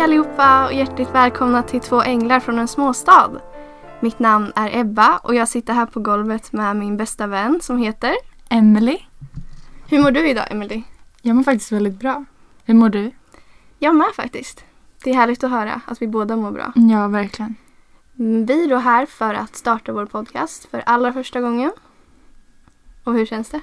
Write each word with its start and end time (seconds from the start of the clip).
Hej 0.00 0.04
allihopa 0.04 0.66
och 0.66 0.72
hjärtligt 0.72 1.14
välkomna 1.14 1.62
till 1.62 1.80
Två 1.80 2.02
änglar 2.02 2.40
från 2.40 2.58
en 2.58 2.68
småstad. 2.68 3.30
Mitt 4.00 4.18
namn 4.18 4.52
är 4.56 4.80
Ebba 4.80 5.18
och 5.18 5.34
jag 5.34 5.48
sitter 5.48 5.72
här 5.72 5.86
på 5.86 6.00
golvet 6.00 6.52
med 6.52 6.76
min 6.76 6.96
bästa 6.96 7.26
vän 7.26 7.60
som 7.62 7.78
heter... 7.78 8.14
Emily. 8.48 8.98
Hur 9.88 10.02
mår 10.02 10.10
du 10.10 10.28
idag 10.28 10.46
Emily? 10.50 10.82
Jag 11.22 11.36
mår 11.36 11.42
faktiskt 11.42 11.72
väldigt 11.72 11.94
bra. 11.94 12.24
Hur 12.64 12.74
mår 12.74 12.88
du? 12.88 13.10
Jag 13.78 13.96
med 13.96 14.06
faktiskt. 14.16 14.64
Det 15.04 15.10
är 15.10 15.14
härligt 15.14 15.44
att 15.44 15.50
höra 15.50 15.80
att 15.86 16.02
vi 16.02 16.06
båda 16.06 16.36
mår 16.36 16.50
bra. 16.50 16.72
Ja, 16.74 17.08
verkligen. 17.08 17.56
Vi 18.46 18.64
är 18.64 18.68
då 18.68 18.76
här 18.76 19.06
för 19.06 19.34
att 19.34 19.56
starta 19.56 19.92
vår 19.92 20.06
podcast 20.06 20.70
för 20.70 20.82
allra 20.86 21.12
första 21.12 21.40
gången. 21.40 21.72
Och 23.04 23.14
hur 23.14 23.26
känns 23.26 23.50
det? 23.50 23.60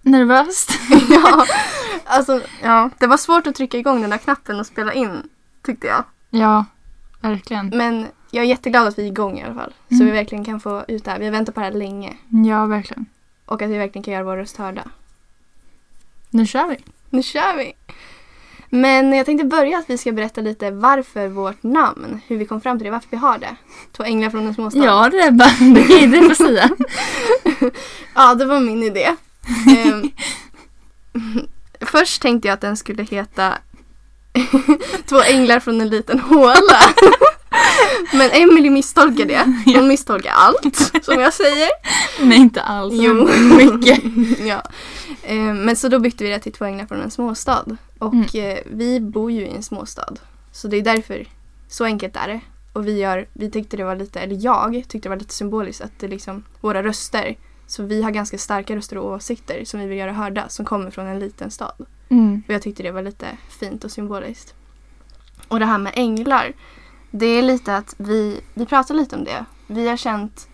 Nervöst. 0.00 0.70
ja, 1.10 1.44
alltså, 2.04 2.40
ja, 2.62 2.90
det 2.98 3.06
var 3.06 3.16
svårt 3.16 3.46
att 3.46 3.54
trycka 3.54 3.78
igång 3.78 4.00
den 4.00 4.10
där 4.10 4.18
knappen 4.18 4.60
och 4.60 4.66
spela 4.66 4.92
in 4.92 5.28
tyckte 5.62 5.86
jag. 5.86 6.04
Ja, 6.30 6.64
verkligen. 7.20 7.68
Men 7.68 8.06
jag 8.30 8.44
är 8.44 8.48
jätteglad 8.48 8.86
att 8.88 8.98
vi 8.98 9.02
är 9.02 9.06
igång 9.06 9.38
i 9.38 9.42
alla 9.44 9.54
fall. 9.54 9.72
Så 9.88 9.94
Mm. 9.94 10.06
vi 10.06 10.12
verkligen 10.12 10.44
kan 10.44 10.60
få 10.60 10.84
ut 10.88 11.04
det 11.04 11.10
här. 11.10 11.18
Vi 11.18 11.24
har 11.24 11.32
väntat 11.32 11.54
på 11.54 11.60
det 11.60 11.66
här 11.66 11.72
länge. 11.72 12.16
Ja, 12.46 12.66
verkligen. 12.66 13.06
Och 13.44 13.62
att 13.62 13.70
vi 13.70 13.78
verkligen 13.78 14.02
kan 14.02 14.14
göra 14.14 14.24
vår 14.24 14.36
röst 14.36 14.56
hörda. 14.56 14.82
Nu 16.30 16.46
kör 16.46 16.66
vi. 16.68 16.76
Nu 17.10 17.22
kör 17.22 17.56
vi! 17.56 17.72
Men 18.74 19.12
jag 19.12 19.26
tänkte 19.26 19.46
börja 19.46 19.78
att 19.78 19.90
vi 19.90 19.98
ska 19.98 20.12
berätta 20.12 20.40
lite 20.40 20.70
varför 20.70 21.28
vårt 21.28 21.62
namn, 21.62 22.20
hur 22.26 22.36
vi 22.36 22.44
kom 22.46 22.60
fram 22.60 22.78
till 22.78 22.84
det, 22.84 22.90
varför 22.90 23.08
vi 23.10 23.16
har 23.16 23.38
det. 23.38 23.56
Två 23.92 24.04
änglar 24.04 24.30
från 24.30 24.46
en 24.46 24.54
småstad. 24.54 24.84
Ja, 24.84 25.08
det 25.10 25.20
är 25.20 25.30
bara 25.30 25.48
det 25.74 26.00
kan 26.00 26.10
du 26.10 26.28
få 26.28 26.34
säga. 26.34 26.70
Ja, 28.14 28.34
det 28.34 28.44
var 28.44 28.60
min 28.60 28.82
idé. 28.82 29.16
Ehm, 29.78 30.10
först 31.80 32.22
tänkte 32.22 32.48
jag 32.48 32.54
att 32.54 32.60
den 32.60 32.76
skulle 32.76 33.02
heta 33.02 33.52
Två 35.08 35.22
änglar 35.22 35.60
från 35.60 35.80
en 35.80 35.88
liten 35.88 36.18
håla. 36.20 36.78
Men 38.12 38.30
Emily 38.30 38.70
misstolkar 38.70 39.24
det. 39.24 39.44
Hon 39.78 39.88
misstolkar 39.88 40.32
allt 40.34 40.92
som 41.02 41.20
jag 41.20 41.32
säger. 41.34 41.68
Nej, 42.20 42.38
inte 42.38 42.62
alls. 42.62 42.94
Jo. 42.96 43.28
Mycket. 43.56 44.00
ja. 44.46 44.62
Ehm, 45.24 45.58
men 45.64 45.76
så 45.76 45.88
då 45.88 45.98
bytte 45.98 46.24
vi 46.24 46.30
det 46.30 46.38
till 46.38 46.52
Två 46.52 46.64
änglar 46.64 46.86
från 46.86 47.00
en 47.00 47.10
småstad. 47.10 47.64
Och 47.98 48.12
Mm. 48.14 48.26
eh, 48.34 48.58
vi 48.66 49.00
bor 49.00 49.30
ju 49.30 49.40
i 49.46 49.50
en 49.56 49.62
småstad. 49.62 50.14
Så 50.52 50.68
det 50.68 50.76
är 50.76 50.82
därför, 50.82 51.26
så 51.68 51.84
enkelt 51.84 52.16
är 52.16 52.28
det. 52.28 52.40
Och 52.72 52.88
vi, 52.88 52.98
gör, 53.00 53.26
vi 53.32 53.50
tyckte 53.50 53.76
det 53.76 53.84
var 53.84 53.96
lite, 53.96 54.20
eller 54.20 54.36
jag 54.44 54.72
tyckte 54.88 54.98
det 54.98 55.08
var 55.08 55.16
lite 55.16 55.34
symboliskt 55.34 55.80
att 55.82 55.92
det 55.98 56.08
liksom, 56.08 56.44
våra 56.60 56.82
röster, 56.82 57.36
så 57.66 57.82
vi 57.82 58.02
har 58.02 58.10
ganska 58.10 58.38
starka 58.38 58.76
röster 58.76 58.98
och 58.98 59.12
åsikter 59.12 59.64
som 59.64 59.80
vi 59.80 59.86
vill 59.86 59.98
göra 59.98 60.12
hörda 60.12 60.48
som 60.48 60.64
kommer 60.64 60.90
från 60.90 61.06
en 61.06 61.18
liten 61.18 61.50
stad. 61.50 61.86
Mm. 62.12 62.42
Och 62.48 62.54
jag 62.54 62.62
tyckte 62.62 62.82
det 62.82 62.90
var 62.90 63.02
lite 63.02 63.26
fint 63.48 63.84
och 63.84 63.90
symboliskt. 63.90 64.54
Och 65.48 65.60
det 65.60 65.66
här 65.66 65.78
med 65.78 65.92
änglar, 65.96 66.52
det 67.10 67.26
är 67.26 67.42
lite 67.42 67.76
att 67.76 67.94
vi, 67.98 68.40
vi 68.54 68.66
pratar 68.66 68.94
lite 68.94 69.16
om 69.16 69.24
det. 69.24 69.44
Vi 69.66 69.88
har 69.88 69.96
känt, 69.96 70.48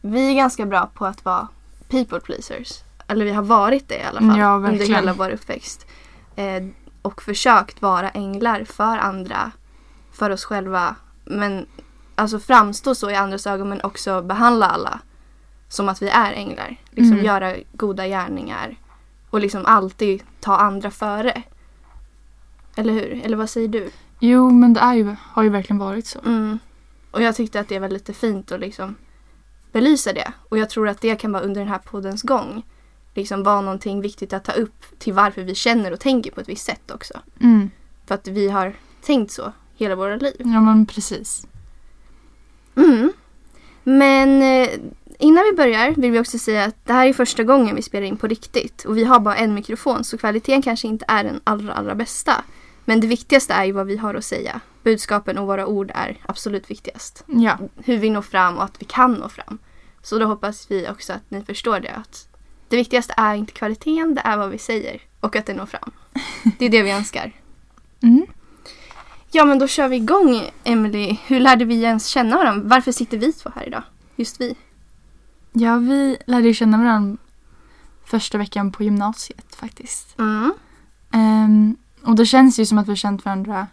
vi 0.00 0.30
är 0.30 0.34
ganska 0.34 0.66
bra 0.66 0.90
på 0.94 1.06
att 1.06 1.24
vara 1.24 1.48
people 1.88 2.20
pleasers. 2.20 2.82
Eller 3.06 3.24
vi 3.24 3.32
har 3.32 3.42
varit 3.42 3.88
det 3.88 3.98
i 3.98 4.02
alla 4.02 4.20
fall 4.20 4.38
Ja, 4.38 4.54
under 4.54 4.86
hela 4.86 5.12
vår 5.12 5.30
uppväxt. 5.30 5.86
Eh, 6.36 6.64
och 7.02 7.22
försökt 7.22 7.82
vara 7.82 8.10
änglar 8.10 8.64
för 8.64 8.98
andra, 8.98 9.50
för 10.12 10.30
oss 10.30 10.44
själva. 10.44 10.96
Men 11.24 11.66
alltså 12.14 12.38
framstå 12.38 12.94
så 12.94 13.10
i 13.10 13.14
andras 13.14 13.46
ögon 13.46 13.68
men 13.68 13.80
också 13.80 14.22
behandla 14.22 14.66
alla 14.66 15.00
som 15.68 15.88
att 15.88 16.02
vi 16.02 16.08
är 16.08 16.32
änglar. 16.32 16.76
Liksom 16.90 17.12
Mm. 17.12 17.24
göra 17.24 17.54
goda 17.72 18.06
gärningar 18.06 18.76
och 19.30 19.40
liksom 19.40 19.66
alltid 19.66 20.22
ta 20.40 20.56
andra 20.56 20.90
före. 20.90 21.42
Eller 22.76 22.92
hur? 22.92 23.20
Eller 23.24 23.36
vad 23.36 23.50
säger 23.50 23.68
du? 23.68 23.90
Jo, 24.18 24.50
men 24.50 24.72
det 24.74 24.80
är 24.80 24.94
ju, 24.94 25.16
har 25.20 25.42
ju 25.42 25.48
verkligen 25.48 25.78
varit 25.78 26.06
så. 26.06 26.18
Mm. 26.18 26.58
Och 27.10 27.22
jag 27.22 27.36
tyckte 27.36 27.60
att 27.60 27.68
det 27.68 27.78
var 27.78 27.88
lite 27.88 28.12
fint 28.12 28.52
att 28.52 28.60
liksom 28.60 28.94
belysa 29.72 30.12
det. 30.12 30.32
Och 30.48 30.58
jag 30.58 30.70
tror 30.70 30.88
att 30.88 31.00
det 31.00 31.16
kan 31.16 31.32
vara 31.32 31.42
under 31.42 31.60
den 31.60 31.68
här 31.68 31.78
poddens 31.78 32.22
gång 32.22 32.62
liksom 33.16 33.42
vara 33.42 33.60
någonting 33.60 34.00
viktigt 34.00 34.32
att 34.32 34.44
ta 34.44 34.52
upp 34.52 34.98
till 34.98 35.12
varför 35.12 35.42
vi 35.42 35.54
känner 35.54 35.92
och 35.92 36.00
tänker 36.00 36.30
på 36.30 36.40
ett 36.40 36.48
visst 36.48 36.66
sätt 36.66 36.90
också. 36.90 37.20
Mm. 37.40 37.70
För 38.06 38.14
att 38.14 38.28
vi 38.28 38.48
har 38.48 38.74
tänkt 39.02 39.32
så 39.32 39.52
hela 39.76 39.94
våra 39.94 40.16
liv. 40.16 40.34
Ja, 40.38 40.60
men 40.60 40.86
precis. 40.86 41.46
Mm. 42.74 43.12
Men 43.84 44.42
eh, 44.42 44.68
innan 45.18 45.44
vi 45.44 45.56
börjar 45.56 45.90
vill 45.90 46.10
vi 46.10 46.20
också 46.20 46.38
säga 46.38 46.64
att 46.64 46.84
det 46.84 46.92
här 46.92 47.06
är 47.06 47.12
första 47.12 47.42
gången 47.44 47.76
vi 47.76 47.82
spelar 47.82 48.06
in 48.06 48.16
på 48.16 48.26
riktigt. 48.26 48.84
Och 48.84 48.96
vi 48.96 49.04
har 49.04 49.20
bara 49.20 49.36
en 49.36 49.54
mikrofon 49.54 50.04
så 50.04 50.18
kvaliteten 50.18 50.62
kanske 50.62 50.88
inte 50.88 51.04
är 51.08 51.24
den 51.24 51.40
allra, 51.44 51.72
allra 51.72 51.94
bästa. 51.94 52.44
Men 52.84 53.00
det 53.00 53.06
viktigaste 53.06 53.54
är 53.54 53.64
ju 53.64 53.72
vad 53.72 53.86
vi 53.86 53.96
har 53.96 54.14
att 54.14 54.24
säga. 54.24 54.60
Budskapen 54.82 55.38
och 55.38 55.46
våra 55.46 55.66
ord 55.66 55.90
är 55.94 56.16
absolut 56.26 56.70
viktigast. 56.70 57.24
Ja. 57.26 57.58
Hur 57.84 57.98
vi 57.98 58.10
når 58.10 58.22
fram 58.22 58.56
och 58.56 58.64
att 58.64 58.82
vi 58.82 58.84
kan 58.84 59.12
nå 59.12 59.28
fram. 59.28 59.58
Så 60.02 60.18
då 60.18 60.26
hoppas 60.26 60.70
vi 60.70 60.88
också 60.88 61.12
att 61.12 61.30
ni 61.30 61.42
förstår 61.42 61.80
det. 61.80 61.90
Att 61.90 62.28
det 62.68 62.76
viktigaste 62.76 63.14
är 63.16 63.34
inte 63.34 63.52
kvaliteten, 63.52 64.14
det 64.14 64.20
är 64.24 64.36
vad 64.36 64.50
vi 64.50 64.58
säger. 64.58 65.00
Och 65.20 65.36
att 65.36 65.46
det 65.46 65.54
når 65.54 65.66
fram. 65.66 65.90
Det 66.58 66.64
är 66.64 66.68
det 66.68 66.82
vi 66.82 66.90
önskar. 66.90 67.32
Mm. 68.02 68.26
Ja 69.30 69.44
men 69.44 69.58
då 69.58 69.66
kör 69.66 69.88
vi 69.88 69.96
igång 69.96 70.50
Emily. 70.64 71.16
Hur 71.26 71.40
lärde 71.40 71.64
vi 71.64 71.82
ens 71.82 72.06
känna 72.06 72.36
varandra? 72.36 72.68
Varför 72.68 72.92
sitter 72.92 73.18
vi 73.18 73.32
två 73.32 73.50
här 73.54 73.66
idag? 73.66 73.82
Just 74.16 74.40
vi. 74.40 74.54
Ja, 75.58 75.76
vi 75.76 76.16
lärde 76.26 76.46
ju 76.46 76.54
känna 76.54 76.78
varandra 76.78 77.16
första 78.04 78.38
veckan 78.38 78.72
på 78.72 78.82
gymnasiet 78.82 79.54
faktiskt. 79.54 80.18
Mm. 80.18 80.52
Ehm, 81.10 81.76
och 82.02 82.16
det 82.16 82.26
känns 82.26 82.58
ju 82.58 82.66
som 82.66 82.78
att 82.78 82.86
vi 82.86 82.90
har 82.90 82.96
känt 82.96 83.24
varandra 83.24 83.66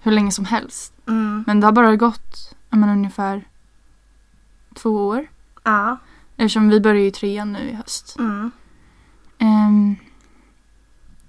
hur 0.00 0.12
länge 0.12 0.32
som 0.32 0.44
helst. 0.44 0.92
Mm. 1.06 1.44
Men 1.46 1.60
det 1.60 1.66
har 1.66 1.72
bara 1.72 1.96
gått 1.96 2.54
menar, 2.70 2.92
ungefär 2.92 3.44
två 4.74 4.90
år. 4.90 5.26
Ja. 5.62 5.96
Eftersom 6.36 6.68
vi 6.68 6.80
börjar 6.80 7.02
ju 7.02 7.10
trean 7.10 7.52
nu 7.52 7.70
i 7.70 7.74
höst. 7.74 8.16
Mm. 8.18 8.50
Ehm, 9.38 9.96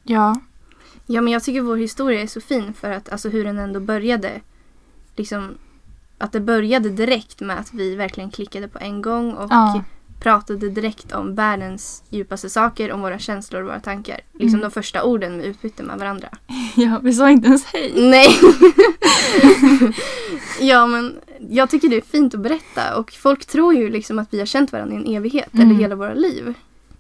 ja, 0.03 0.35
Ja 1.05 1.21
men 1.21 1.33
jag 1.33 1.43
tycker 1.43 1.61
vår 1.61 1.77
historia 1.77 2.21
är 2.21 2.27
så 2.27 2.41
fin 2.41 2.73
för 2.73 2.91
att 2.91 3.09
alltså 3.09 3.29
hur 3.29 3.43
den 3.43 3.59
ändå 3.59 3.79
började. 3.79 4.41
Liksom 5.15 5.57
att 6.17 6.31
det 6.31 6.39
började 6.39 6.89
direkt 6.89 7.39
med 7.41 7.59
att 7.59 7.73
vi 7.73 7.95
verkligen 7.95 8.31
klickade 8.31 8.67
på 8.67 8.79
en 8.79 9.01
gång 9.01 9.33
och 9.33 9.47
Ja. 9.51 9.83
pratade 10.19 10.69
direkt 10.69 11.11
om 11.11 11.35
världens 11.35 12.03
djupaste 12.09 12.49
saker, 12.49 12.91
om 12.91 13.01
våra 13.01 13.19
känslor 13.19 13.61
och 13.61 13.67
våra 13.67 13.79
tankar. 13.79 14.19
Liksom 14.33 14.47
Mm. 14.59 14.61
de 14.61 14.71
första 14.71 15.03
orden 15.03 15.37
vi 15.37 15.45
utbytte 15.45 15.83
med 15.83 15.97
varandra. 15.99 16.27
ja, 16.75 16.99
vi 17.03 17.13
sa 17.13 17.29
inte 17.29 17.47
ens 17.47 17.65
hej. 17.65 17.91
Nej! 17.95 18.27
ja 20.59 20.87
men 20.87 21.15
jag 21.49 21.69
tycker 21.69 21.89
det 21.89 21.97
är 21.97 22.01
fint 22.01 22.33
att 22.33 22.39
berätta 22.39 22.97
och 22.97 23.11
folk 23.11 23.45
tror 23.45 23.73
ju 23.73 23.89
liksom 23.89 24.19
att 24.19 24.33
vi 24.33 24.39
har 24.39 24.45
känt 24.45 24.71
varandra 24.71 24.95
i 24.95 24.97
en 24.97 25.15
evighet 25.15 25.53
Mm. 25.53 25.67
eller 25.69 25.79
hela 25.79 25.95
våra 25.95 26.13
liv. 26.13 26.53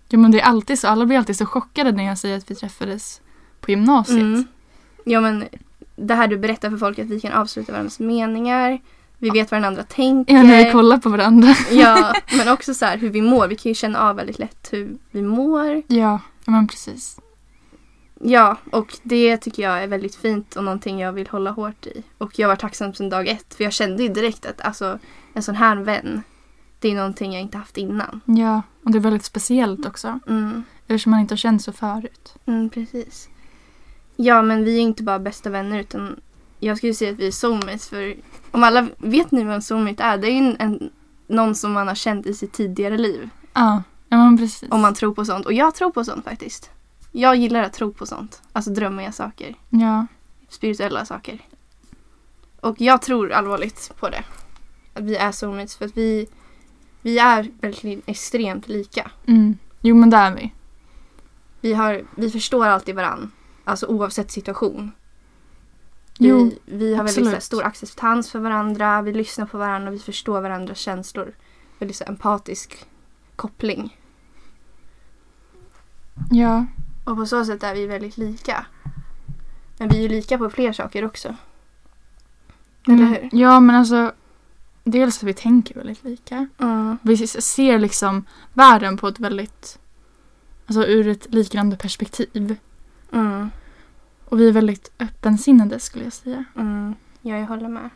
Ja, 0.09 0.17
men 0.17 0.31
det 0.31 0.41
är 0.41 0.45
alltid 0.45 0.79
så. 0.79 0.87
Alla 0.87 1.05
blir 1.05 1.17
alltid 1.17 1.37
så 1.37 1.45
chockade 1.45 1.91
när 1.91 2.03
jag 2.05 2.17
säger 2.17 2.37
att 2.37 2.51
vi 2.51 2.55
träffades 2.55 3.21
på 3.61 3.71
gymnasiet. 3.71 4.19
Mm. 4.21 4.43
Ja 5.03 5.21
men 5.21 5.43
det 5.95 6.13
här 6.15 6.27
du 6.27 6.37
berättar 6.37 6.69
för 6.69 6.77
folk 6.77 6.99
att 6.99 7.07
vi 7.07 7.19
kan 7.19 7.31
avsluta 7.31 7.71
varandras 7.71 7.99
meningar. 7.99 8.79
Vi 9.25 9.31
vet 9.31 9.51
vad 9.51 9.57
den 9.61 9.65
andra 9.65 9.83
tänker. 9.83 10.33
Ja, 10.33 10.43
när 10.43 10.65
vi 10.65 10.71
kollar 10.71 10.97
på 10.97 11.09
varandra. 11.09 11.55
Ja, 11.71 12.13
men 12.37 12.47
också 12.47 12.73
så 12.73 12.85
här 12.85 12.97
hur 12.97 13.09
vi 13.09 13.21
mår. 13.21 13.47
Vi 13.47 13.55
kan 13.55 13.69
ju 13.69 13.73
känna 13.75 13.99
av 13.99 14.15
väldigt 14.15 14.39
lätt 14.39 14.67
hur 14.71 14.97
vi 15.11 15.21
mår. 15.21 15.81
Ja, 15.87 16.19
men 16.45 16.67
precis. 16.67 17.19
Ja, 18.19 18.57
och 18.71 18.97
det 19.03 19.37
tycker 19.37 19.63
jag 19.63 19.83
är 19.83 19.87
väldigt 19.87 20.15
fint 20.15 20.55
och 20.55 20.63
någonting 20.63 20.99
jag 20.99 21.11
vill 21.13 21.27
hålla 21.27 21.51
hårt 21.51 21.85
i. 21.87 22.03
Och 22.17 22.39
jag 22.39 22.47
var 22.47 22.55
tacksam 22.55 22.93
sedan 22.93 23.09
dag 23.09 23.27
ett 23.27 23.53
för 23.53 23.63
jag 23.63 23.73
kände 23.73 24.03
ju 24.03 24.09
direkt 24.09 24.45
att 24.45 24.61
alltså, 24.61 24.99
en 25.33 25.43
sån 25.43 25.55
här 25.55 25.75
vän, 25.75 26.23
det 26.79 26.89
är 26.91 26.95
någonting 26.95 27.33
jag 27.33 27.41
inte 27.41 27.57
haft 27.57 27.77
innan. 27.77 28.21
Ja, 28.25 28.61
och 28.83 28.91
det 28.91 28.97
är 28.97 28.99
väldigt 28.99 29.25
speciellt 29.25 29.85
också. 29.85 30.19
Mm, 30.27 30.63
Eftersom 30.87 31.11
man 31.11 31.19
inte 31.19 31.31
har 31.31 31.37
känt 31.37 31.61
så 31.63 31.71
förut. 31.71 32.33
mm, 32.45 32.69
precis. 32.69 33.29
Ja, 34.15 34.41
men 34.41 34.63
vi 34.63 34.77
är 34.77 34.81
inte 34.81 35.03
bara 35.03 35.19
bästa 35.19 35.49
vänner 35.49 35.79
utan 35.79 36.19
jag 36.59 36.77
skulle 36.77 36.93
säga 36.93 37.11
att 37.11 37.19
vi 37.19 37.27
är 37.27 37.31
soulmates 37.31 37.89
för 37.89 38.15
om 38.51 38.63
alla 38.63 38.87
vet 38.97 39.31
ni 39.31 39.43
vad 39.43 39.55
en 39.55 39.61
soulmate 39.61 40.03
är? 40.03 40.17
Det 40.17 40.27
är 40.27 40.31
ju 40.31 40.37
en, 40.37 40.55
en, 40.59 40.89
någon 41.27 41.55
som 41.55 41.71
man 41.71 41.87
har 41.87 41.95
känt 41.95 42.25
i 42.25 42.33
sitt 42.33 42.53
tidigare 42.53 42.97
liv. 42.97 43.29
Ja, 43.53 43.83
ja 44.09 44.17
men 44.17 44.37
precis. 44.37 44.69
Om 44.71 44.81
man 44.81 44.93
tror 44.93 45.13
på 45.13 45.25
sånt. 45.25 45.45
Och 45.45 45.53
jag 45.53 45.75
tror 45.75 45.91
på 45.91 46.03
sånt 46.03 46.25
faktiskt. 46.25 46.69
Jag 47.11 47.35
gillar 47.35 47.63
att 47.63 47.73
tro 47.73 47.93
på 47.93 48.05
sånt. 48.05 48.41
Alltså 48.51 48.71
drömmiga 48.71 49.11
saker. 49.11 49.55
Ja, 49.69 50.07
Spirituella 50.49 51.05
saker. 51.05 51.41
Och 52.61 52.81
jag 52.81 53.01
tror 53.01 53.31
allvarligt 53.31 53.91
på 53.99 54.09
det. 54.09 54.23
Att 54.93 55.03
vi 55.03 55.15
är 55.15 55.31
soulmates 55.31 55.75
för 55.75 55.85
att 55.85 55.97
vi, 55.97 56.27
vi 57.01 57.19
är 57.19 57.51
verkligen 57.61 58.01
extremt 58.05 58.67
lika. 58.67 59.11
mm. 59.27 59.57
Jo 59.81 59.95
men 59.95 60.09
det 60.09 60.17
är 60.17 60.35
vi. 60.35 60.53
Vi, 61.61 61.73
har, 61.73 62.03
vi 62.15 62.29
förstår 62.29 62.65
alltid 62.65 62.95
varann. 62.95 63.31
Alltså 63.63 63.85
oavsett 63.85 64.31
situation. 64.31 64.91
Jo, 66.19 66.37
vi, 66.43 66.59
vi 66.65 66.95
har 66.95 66.97
väldigt 66.97 67.11
absolut. 67.17 67.33
här, 67.33 67.39
stor 67.39 67.63
acceptans 67.63 68.31
för 68.31 68.39
varandra. 68.39 69.01
Vi 69.01 69.13
lyssnar 69.13 69.45
på 69.45 69.57
varandra 69.57 69.89
och 69.89 69.95
vi 69.95 69.99
förstår 69.99 70.41
varandras 70.41 70.77
känslor. 70.77 71.33
Väldigt 71.79 71.97
så 71.97 72.03
empatisk 72.03 72.85
koppling. 73.35 73.97
ja. 76.31 76.65
Och 77.03 77.15
på 77.17 77.25
så 77.25 77.45
sätt 77.45 77.63
är 77.63 77.75
vi 77.75 77.85
väldigt 77.87 78.17
lika. 78.17 78.65
Men 79.77 79.89
vi 79.89 79.97
är 79.97 80.01
ju 80.01 80.07
lika 80.09 80.37
på 80.37 80.49
fler 80.49 80.73
saker 80.73 81.05
också. 81.05 81.35
Eller 82.87 82.97
Mm. 82.97 83.13
hur? 83.13 83.29
Ja 83.31 83.59
men 83.59 83.75
alltså 83.75 84.13
dels 84.83 85.17
att 85.17 85.23
vi 85.23 85.33
tänker 85.33 85.75
väldigt 85.75 86.03
lika. 86.03 86.47
Mm. 86.57 86.97
Vi 87.01 87.27
ser 87.27 87.79
liksom 87.79 88.25
världen 88.53 88.97
på 88.97 89.07
ett 89.07 89.19
väldigt, 89.19 89.79
alltså 90.65 90.85
ur 90.85 91.07
ett 91.07 91.33
liknande 91.33 91.77
perspektiv. 91.77 92.55
Mm. 93.11 93.49
Och 94.25 94.39
vi 94.39 94.47
är 94.47 94.51
väldigt 94.51 94.91
öppensinnade 94.99 95.79
skulle 95.79 96.03
jag 96.03 96.13
säga. 96.13 96.43
Mm. 96.55 96.95
Ja, 97.21 97.37
jag 97.37 97.45
håller 97.47 97.69
med. 97.69 97.89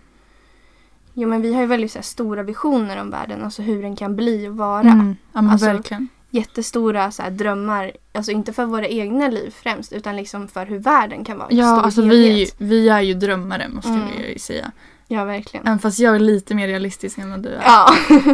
Jo, 1.14 1.30
men 1.30 1.42
vi 1.42 1.54
har 1.54 1.62
ju 1.62 1.68
väldigt 1.68 1.92
så 1.92 1.98
här, 1.98 2.04
stora 2.04 2.44
visioner 2.44 3.02
om 3.02 3.10
världen, 3.10 3.44
alltså 3.44 3.62
hur 3.62 3.82
den 3.82 3.96
kan 3.96 4.16
bli 4.16 4.48
och 4.48 4.58
vara. 4.58 4.82
Mm. 4.82 5.16
Ja 5.34 5.42
men 5.42 5.52
Alltså, 5.52 5.66
verkligen. 5.68 6.08
Jättestora 6.32 7.12
så 7.12 7.22
här, 7.22 7.32
drömmar, 7.32 7.92
alltså 8.14 8.32
inte 8.32 8.54
för 8.54 8.66
våra 8.66 8.88
egna 8.88 9.28
liv 9.28 9.54
främst, 9.64 9.94
utan 9.94 10.16
liksom 10.16 10.48
för 10.48 10.66
hur 10.66 10.80
världen 10.80 11.24
kan 11.24 11.38
vara. 11.38 11.48
Ja 11.52 11.82
alltså 11.82 12.02
vi, 12.02 12.28
är 12.30 12.38
ju- 12.38 12.48
vi 12.58 12.90
är 12.90 13.02
ju 13.02 13.14
drömmare 13.14 13.70
måste 13.70 13.90
Mm. 13.90 14.08
jag 14.20 14.30
ju 14.30 14.40
säga. 14.40 14.72
Ja, 15.08 15.24
verkligen. 15.26 15.68
Även 15.68 15.80
fast 15.80 16.00
jag 16.00 16.16
är 16.16 16.20
lite 16.20 16.56
mer 16.56 16.68
realistisk 16.68 17.18
än 17.18 17.30
vad 17.32 17.40
du 17.44 17.50
är. 17.50 17.62
Ja. 17.66 17.90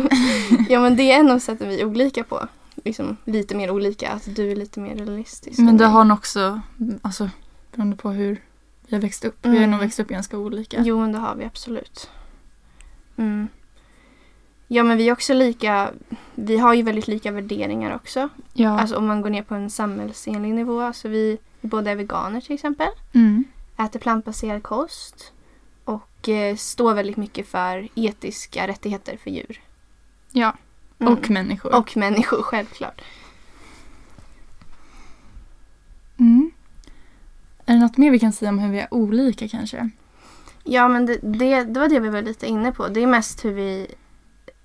ja, 0.70 0.80
men 0.80 0.96
det 0.96 1.12
är 1.12 1.20
en 1.20 1.32
av 1.32 1.40
sätten 1.40 1.70
vi 1.70 1.82
är 1.82 1.86
olika 1.86 2.24
på. 2.24 2.48
Liksom 2.84 3.18
lite 3.26 3.56
mer 3.56 3.72
olika, 3.72 4.10
att 4.12 4.36
du 4.36 4.52
är 4.52 4.56
lite 4.56 4.80
mer 4.80 4.96
realistisk. 4.96 5.60
Men 5.60 5.76
mig. 5.76 5.86
har 5.88 6.04
nog 6.04 6.18
också, 6.18 6.62
alltså 7.02 7.30
beroende 7.76 7.96
på 7.98 8.10
hur 8.12 8.42
vi 8.88 8.96
har 8.96 9.02
växt 9.02 9.26
upp. 9.26 9.38
Vi 9.42 9.50
har 9.50 9.56
Mm. 9.58 9.72
nog 9.72 9.80
växt 9.80 10.00
upp 10.00 10.08
ganska 10.08 10.38
olika. 10.38 10.82
Jo, 10.84 11.00
men 11.00 11.12
det 11.12 11.18
har 11.18 11.36
vi 11.36 11.46
absolut. 11.46 12.10
Mm. 13.18 13.48
Ja, 14.68 14.84
men 14.84 14.98
vi 14.98 15.08
är 15.10 15.12
också 15.14 15.34
lika, 15.34 15.92
vi 16.36 16.58
har 16.58 16.74
ju 16.74 16.82
väldigt 16.82 17.08
lika 17.08 17.32
värderingar 17.32 17.96
också. 17.96 18.30
Ja. 18.54 18.80
Alltså 18.80 18.98
om 18.98 19.08
man 19.08 19.22
går 19.22 19.30
ner 19.30 19.44
på 19.44 19.56
en 19.56 19.70
samhällsenlig 19.70 20.54
nivå. 20.54 20.82
Alltså 20.82 21.08
vi, 21.08 21.38
vi 21.62 21.68
båda 21.68 21.92
är 21.92 21.96
veganer 21.96 22.42
till 22.42 22.54
exempel. 22.56 22.88
mm. 23.14 23.44
Äter 23.78 24.00
plantbaserad 24.00 24.64
kost. 24.64 25.32
Och 25.84 26.30
eh, 26.30 26.56
står 26.56 26.94
väldigt 26.94 27.18
mycket 27.18 27.48
för 27.48 27.88
etiska 27.96 28.68
rättigheter 28.68 29.18
för 29.18 29.30
djur. 29.30 29.62
ja. 30.32 30.56
Mm. 31.00 31.14
Och 31.14 31.30
människor. 31.30 31.76
och 31.76 31.98
människor, 31.98 32.42
självklart. 32.42 33.02
Mm. 36.20 36.52
Är 37.66 37.74
det 37.74 37.80
något 37.80 37.98
mer 37.98 38.12
vi 38.12 38.20
kan 38.20 38.32
säga 38.34 38.50
om 38.50 38.60
hur 38.60 38.72
vi 38.72 38.80
är 38.80 38.94
olika 38.94 39.48
kanske? 39.48 39.90
Ja, 40.64 40.88
men 40.88 41.06
det, 41.06 41.18
det, 41.24 41.64
det 41.64 41.80
var 41.80 41.88
det 41.90 42.00
vi 42.00 42.10
var 42.10 42.22
lite 42.22 42.46
inne 42.48 42.72
på. 42.72 42.88
Det 42.88 43.04
är 43.04 43.08
mest 43.08 43.46
hur 43.46 43.54
vi, 43.54 43.88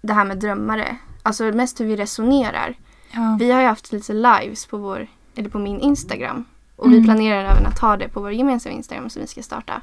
det 0.02 0.12
här 0.12 0.24
med 0.24 0.38
drömmare. 0.38 0.96
Alltså 1.22 1.44
mest 1.44 1.80
hur 1.80 1.84
vi 1.86 1.96
resonerar. 1.96 2.74
Ja. 3.12 3.36
Vi 3.40 3.50
har 3.50 3.60
ju 3.60 3.66
haft 3.66 3.92
lite 3.92 4.12
lives 4.12 4.66
på 4.66 4.76
vår, 4.78 5.06
eller 5.36 5.48
på 5.50 5.58
min 5.58 5.80
Instagram. 5.80 6.44
Och 6.76 6.86
Mm. 6.86 6.98
vi 6.98 7.04
planerar 7.04 7.44
även 7.44 7.66
att 7.66 7.78
ha 7.78 7.96
det 7.96 8.08
på 8.08 8.20
vår 8.20 8.32
gemensamma 8.32 8.74
Instagram 8.76 9.10
som 9.10 9.22
vi 9.22 9.28
ska 9.28 9.42
starta. 9.42 9.82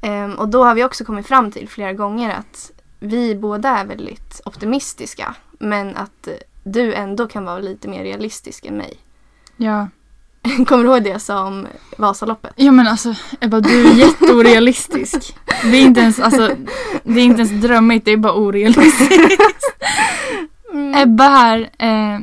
Ehm, 0.00 0.34
och 0.34 0.48
då 0.48 0.64
har 0.64 0.74
vi 0.74 0.84
också 0.84 1.04
kommit 1.04 1.26
fram 1.26 1.50
till 1.50 1.68
flera 1.68 1.92
gånger 1.92 2.30
att 2.30 2.72
vi 3.00 3.34
båda 3.34 3.68
är 3.68 3.84
väldigt 3.86 4.40
optimistiska. 4.44 5.34
Men 5.58 5.96
att 5.96 6.28
du 6.64 6.94
ändå 6.94 7.26
kan 7.28 7.44
vara 7.44 7.58
lite 7.58 7.88
mer 7.88 8.02
realistisk 8.02 8.64
än 8.64 8.76
mig. 8.76 8.96
ja. 9.56 9.88
Kommer 10.66 10.84
du 10.84 10.90
ihåg 10.90 11.02
det 11.02 11.10
jag 11.10 11.20
sa 11.20 11.44
om 11.46 11.66
Vasaloppet? 11.96 12.52
Ja 12.56 12.72
men 12.72 12.86
alltså 12.86 13.14
Ebba 13.40 13.60
du 13.60 13.86
är 13.86 13.94
jätteorealistisk. 13.94 15.36
Det 15.62 15.76
är 15.76 15.82
inte 15.82 16.00
ens, 16.00 16.20
alltså, 16.20 16.50
det 17.04 17.20
är 17.20 17.24
inte 17.24 17.42
ens 17.42 17.62
drömmigt, 17.62 18.04
det 18.04 18.10
är 18.10 18.16
bara 18.16 18.34
orealistiskt. 18.34 19.42
Mm. 20.72 20.94
Ebba 20.94 21.28
här, 21.28 21.70
eh, 21.78 22.20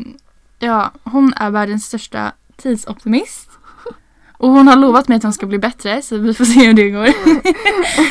ja 0.59 0.91
hon 1.03 1.33
är 1.35 1.49
världens 1.49 1.85
största 1.85 2.31
tidsoptimist. 2.57 3.49
Och 4.37 4.49
hon 4.49 4.67
har 4.67 4.75
lovat 4.75 5.07
mig 5.07 5.15
att 5.17 5.23
hon 5.23 5.33
ska 5.33 5.45
bli 5.45 5.59
bättre 5.59 6.01
så 6.01 6.17
vi 6.17 6.33
får 6.33 6.45
se 6.45 6.67
hur 6.67 6.73
det 6.73 6.89
går. 6.89 7.09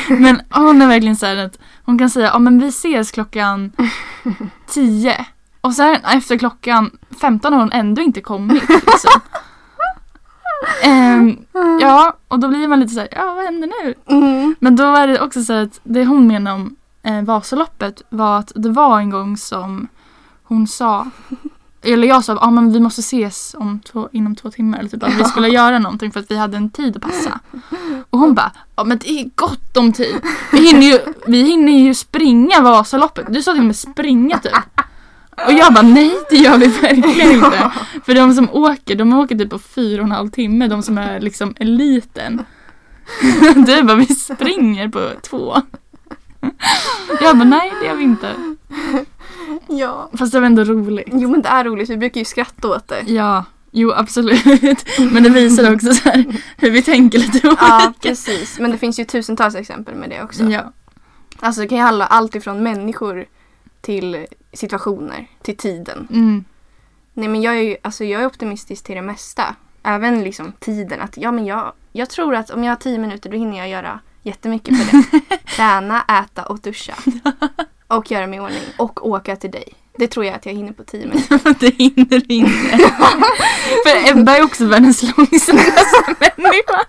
men 0.19 0.41
hon 0.49 0.81
är 0.81 0.87
verkligen 0.87 1.15
så 1.15 1.25
här 1.25 1.35
att 1.35 1.59
hon 1.85 1.97
kan 1.97 2.09
säga 2.09 2.27
ja 2.27 2.39
men 2.39 2.59
vi 2.59 2.67
ses 2.67 3.11
klockan 3.11 3.71
10. 4.67 5.25
Och 5.61 5.73
sen 5.73 5.95
efter 5.95 6.37
klockan 6.37 6.91
15 7.21 7.53
har 7.53 7.59
hon 7.59 7.71
ändå 7.71 8.01
inte 8.01 8.21
kommit. 8.21 8.69
Liksom. 8.69 9.21
Ehm, 10.83 11.37
ja, 11.81 12.17
och 12.27 12.39
då 12.39 12.47
blir 12.47 12.67
man 12.67 12.79
lite 12.79 12.93
så 12.93 12.99
här, 12.99 13.09
ja 13.11 13.33
vad 13.33 13.45
händer 13.45 13.69
nu? 13.83 13.93
Mm. 14.05 14.55
Men 14.59 14.75
då 14.75 14.83
är 14.83 15.07
det 15.07 15.21
också 15.21 15.43
så 15.43 15.53
att 15.53 15.79
det 15.83 16.05
hon 16.05 16.27
menar 16.27 16.53
om 16.53 16.75
eh, 17.03 17.21
Vasaloppet 17.21 18.01
var 18.09 18.39
att 18.39 18.51
det 18.55 18.69
var 18.69 18.99
en 18.99 19.09
gång 19.09 19.37
som 19.37 19.87
hon 20.43 20.67
sa, 20.67 21.07
eller 21.81 22.07
jag 22.07 22.23
sa, 22.23 22.37
ah, 22.37 22.51
men 22.51 22.73
vi 22.73 22.79
måste 22.79 22.99
ses 22.99 23.55
om 23.59 23.79
två, 23.79 24.09
inom 24.11 24.35
två 24.35 24.51
timmar. 24.51 24.79
Eller 24.79 24.89
typ 24.89 25.03
att 25.03 25.19
vi 25.19 25.23
skulle 25.25 25.47
göra 25.47 25.79
någonting 25.79 26.11
för 26.11 26.19
att 26.19 26.31
vi 26.31 26.37
hade 26.37 26.57
en 26.57 26.69
tid 26.69 26.95
att 26.95 27.01
passa. 27.01 27.39
Och 28.09 28.19
hon 28.19 28.33
bara, 28.33 28.51
ja 28.75 28.83
men 28.83 28.97
det 28.97 29.09
är 29.09 29.29
gott 29.35 29.77
om 29.77 29.93
tid. 29.93 30.15
Vi 30.51 30.67
hinner 30.67 30.87
ju, 30.87 30.99
vi 31.27 31.43
hinner 31.43 31.73
ju 31.73 31.93
springa 31.93 32.61
Vasaloppet. 32.61 33.25
Du 33.33 33.41
sa 33.41 33.51
till 33.51 33.59
och 33.59 33.65
med 33.65 33.75
springa 33.75 34.39
typ. 34.39 34.53
Och 35.45 35.53
jag 35.53 35.73
bara 35.73 35.81
nej 35.81 36.11
det 36.29 36.35
gör 36.35 36.57
vi 36.57 36.67
verkligen 36.67 37.31
inte. 37.31 37.71
För 38.05 38.15
de 38.15 38.33
som 38.33 38.49
åker, 38.49 38.95
de 38.95 39.13
åker 39.13 39.35
typ 39.35 39.49
på 39.49 39.59
fyra 39.59 40.01
och 40.01 40.05
en 40.05 40.11
halv 40.11 40.29
timme, 40.29 40.67
de 40.67 40.83
som 40.83 40.97
är 40.97 41.19
liksom 41.19 41.55
eliten. 41.59 42.45
Du 43.65 43.83
bara 43.83 43.97
vi 43.97 44.05
springer 44.05 44.87
på 44.89 45.09
två. 45.21 45.61
Jag 47.21 47.37
bara 47.37 47.49
nej 47.49 47.73
det 47.81 47.87
gör 47.87 47.95
vi 47.95 48.03
inte. 48.03 48.33
Ja. 49.67 50.09
Fast 50.17 50.31
det 50.31 50.39
var 50.39 50.47
ändå 50.47 50.63
roligt. 50.63 51.07
Jo 51.11 51.29
men 51.29 51.41
det 51.41 51.49
är 51.49 51.63
roligt, 51.63 51.89
vi 51.89 51.97
brukar 51.97 52.21
ju 52.21 52.25
skratta 52.25 52.67
åt 52.67 52.87
det. 52.87 53.03
Ja, 53.07 53.45
jo 53.71 53.91
absolut. 53.91 54.87
Men 55.11 55.23
det 55.23 55.29
visar 55.29 55.73
också 55.73 55.93
så 55.93 56.09
här 56.09 56.25
hur 56.57 56.71
vi 56.71 56.81
tänker 56.81 57.19
lite 57.19 57.47
olika. 57.47 57.65
Ja, 57.65 57.93
precis. 58.01 58.59
Men 58.59 58.71
det 58.71 58.77
finns 58.77 58.99
ju 58.99 59.05
tusentals 59.05 59.55
exempel 59.55 59.95
med 59.95 60.09
det 60.09 60.23
också. 60.23 60.43
Ja. 60.43 60.73
Alltså 61.39 61.61
det 61.61 61.67
kan 61.67 61.77
ju 61.77 61.83
handla 61.83 62.05
allt 62.05 62.35
ifrån 62.35 62.63
människor 62.63 63.25
till 63.81 64.27
situationer, 64.53 65.27
till 65.41 65.57
tiden. 65.57 66.07
Mm. 66.11 66.45
Nej 67.13 67.27
men 67.27 67.41
jag 67.41 67.57
är 67.57 67.61
ju 67.61 67.77
alltså, 67.81 68.03
jag 68.03 68.21
är 68.21 68.25
optimistisk 68.25 68.83
till 68.83 68.95
det 68.95 69.01
mesta. 69.01 69.55
Även 69.83 70.23
liksom 70.23 70.53
tiden. 70.59 71.01
Att, 71.01 71.17
ja, 71.17 71.31
men 71.31 71.45
jag, 71.45 71.73
jag 71.91 72.09
tror 72.09 72.35
att 72.35 72.49
om 72.49 72.63
jag 72.63 72.71
har 72.71 72.75
tio 72.75 72.97
minuter 72.97 73.29
då 73.29 73.37
hinner 73.37 73.57
jag 73.57 73.69
göra 73.69 73.99
jättemycket 74.23 74.77
för 74.77 74.97
det. 74.97 75.37
Träna, 75.55 76.01
äta 76.01 76.45
och 76.45 76.59
duscha. 76.59 76.93
Och 77.87 78.11
göra 78.11 78.27
mig 78.27 78.37
i 78.37 78.39
ordning. 78.39 78.61
Och 78.77 79.07
åka 79.07 79.35
till 79.35 79.51
dig. 79.51 79.73
Det 79.97 80.07
tror 80.07 80.25
jag 80.25 80.35
att 80.35 80.45
jag 80.45 80.53
hinner 80.53 80.71
på 80.71 80.83
tio 80.83 81.07
minuter. 81.07 81.55
det 81.59 81.69
hinner 81.69 82.19
du 82.19 82.35
inte. 82.35 82.77
För 83.85 84.11
Ebba 84.11 84.37
är 84.37 84.43
också 84.43 84.65
världens 84.65 85.03
långsammaste 85.17 86.15
människa. 86.17 86.85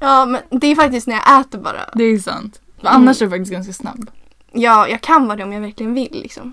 Ja 0.00 0.26
men 0.26 0.60
det 0.60 0.66
är 0.66 0.76
faktiskt 0.76 1.06
när 1.06 1.14
jag 1.14 1.40
äter 1.40 1.58
bara. 1.58 1.90
Det 1.94 2.04
är 2.04 2.18
sant. 2.18 2.60
För 2.80 2.88
annars 2.88 3.22
är 3.22 3.26
du 3.26 3.30
faktiskt 3.30 3.52
ganska 3.52 3.72
snabb. 3.72 4.10
Ja, 4.52 4.88
jag 4.88 5.00
kan 5.00 5.26
vara 5.26 5.36
det 5.36 5.44
om 5.44 5.52
jag 5.52 5.60
verkligen 5.60 5.94
vill 5.94 6.20
liksom. 6.22 6.52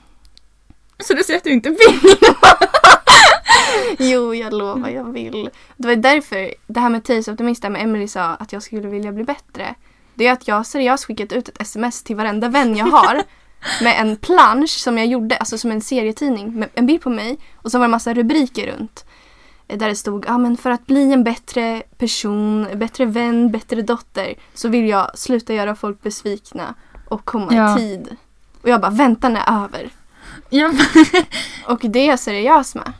Så 0.99 1.13
du 1.13 1.23
säger 1.23 1.37
att 1.37 1.43
du 1.43 1.51
inte 1.51 1.69
vill? 1.69 2.17
Jo, 3.99 4.35
jag 4.35 4.53
lovar, 4.53 4.89
jag 4.89 5.11
vill. 5.11 5.49
Det 5.77 5.87
var 5.87 5.95
därför 5.95 6.53
det 6.67 6.79
här 6.79 6.89
med 6.89 7.03
tidsoptimist, 7.03 7.61
där 7.61 7.69
med 7.69 7.81
Emily 7.81 8.07
sa 8.07 8.23
att 8.23 8.53
jag 8.53 8.63
skulle 8.63 8.87
vilja 8.87 9.11
bli 9.11 9.23
bättre. 9.23 9.75
Det 10.13 10.27
är 10.27 10.31
att 10.31 10.47
jag 10.47 10.65
seriöst 10.65 11.05
skickat 11.05 11.31
ut 11.31 11.49
ett 11.49 11.61
sms 11.61 12.03
till 12.03 12.15
varenda 12.15 12.49
vän 12.49 12.75
jag 12.75 12.85
har 12.85 13.23
med 13.83 14.01
en 14.01 14.17
plansch 14.17 14.69
som 14.69 14.97
jag 14.97 15.07
gjorde, 15.07 15.37
alltså 15.37 15.57
som 15.57 15.71
en 15.71 15.81
serietidning, 15.81 16.59
med 16.59 16.69
en 16.73 16.85
bild 16.85 17.01
på 17.01 17.09
mig 17.09 17.37
och 17.55 17.71
så 17.71 17.77
var 17.77 17.85
det 17.85 17.91
massa 17.91 18.13
rubriker 18.13 18.67
runt. 18.67 19.05
Där 19.67 19.89
det 19.89 19.95
stod, 19.95 20.25
ah, 20.27 20.37
men 20.37 20.57
för 20.57 20.69
att 20.69 20.87
bli 20.87 21.13
en 21.13 21.23
bättre 21.23 21.83
person, 21.97 22.67
bättre 22.75 23.05
vän, 23.05 23.51
bättre 23.51 23.81
dotter 23.81 24.33
så 24.53 24.69
vill 24.69 24.89
jag 24.89 25.17
sluta 25.17 25.53
göra 25.53 25.75
folk 25.75 26.01
besvikna 26.01 26.75
och 27.07 27.25
komma 27.25 27.53
Ja. 27.55 27.77
i 27.77 27.79
tid. 27.79 28.15
Och 28.62 28.69
jag 28.69 28.81
bara, 28.81 28.91
väntan 28.91 29.35
är 29.38 29.63
över. 29.63 29.89
Ja. 30.50 30.71
Och 31.67 31.79
det 31.83 32.00
är 32.00 32.07
jag 32.07 32.19
seriös 32.19 32.75
med. 32.75 32.93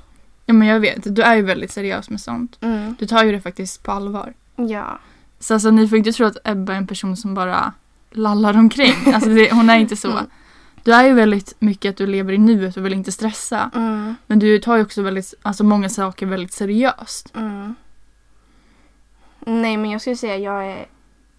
ja 0.46 0.54
men 0.54 0.68
jag 0.68 0.80
vet, 0.80 1.16
du 1.16 1.22
är 1.22 1.36
ju 1.36 1.42
väldigt 1.42 1.72
seriös 1.72 2.10
med 2.10 2.22
sånt. 2.22 2.58
Mm. 2.62 2.96
Du 3.00 3.08
tar 3.08 3.24
ju 3.24 3.32
det 3.32 3.42
faktiskt 3.42 3.84
på 3.84 3.92
allvar. 3.92 4.34
Ja. 4.56 5.00
Så 5.40 5.54
alltså, 5.54 5.72
ni 5.72 5.88
får 5.88 5.98
inte 5.98 6.12
tro 6.12 6.26
att 6.26 6.38
Ebba 6.44 6.74
är 6.74 6.78
en 6.78 6.88
person 6.88 7.18
som 7.18 7.34
bara 7.34 7.74
lallar 8.12 8.58
omkring. 8.58 8.96
Alltså, 9.14 9.30
det, 9.30 9.52
hon 9.54 9.70
är 9.70 9.78
inte 9.78 9.96
så. 9.96 10.12
Mm. 10.12 10.26
Du 10.84 10.94
är 10.94 11.04
ju 11.04 11.14
väldigt 11.14 11.54
mycket 11.60 11.90
att 11.90 11.98
du 11.98 12.08
lever 12.08 12.34
i 12.34 12.38
nuet 12.38 12.78
och 12.78 12.86
vill 12.86 12.94
inte 12.94 13.12
stressa. 13.12 13.72
Mm. 13.76 14.16
Men 14.28 14.40
du 14.40 14.60
tar 14.60 14.76
ju 14.76 14.82
också 14.84 15.02
väldigt, 15.02 15.34
alltså 15.42 15.64
många 15.64 15.90
saker 15.90 16.26
väldigt 16.26 16.54
seriöst. 16.54 17.32
Mm. 17.36 17.76
Nej 19.40 19.78
men 19.78 19.92
jag 19.92 20.02
skulle 20.02 20.16
säga 20.16 20.38
jag 20.38 20.66
är 20.66 20.86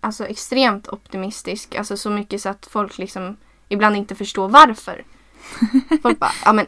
alltså 0.00 0.26
extremt 0.26 0.88
optimistisk. 0.88 1.74
Alltså 1.74 1.96
så 1.96 2.10
mycket 2.10 2.40
så 2.40 2.48
att 2.48 2.68
folk 2.70 2.98
liksom 2.98 3.36
ibland 3.68 3.96
inte 3.96 4.14
förstår 4.14 4.48
varför. 4.48 5.04
Folk 6.02 6.18
bara, 6.18 6.32
ja 6.44 6.52
men 6.52 6.66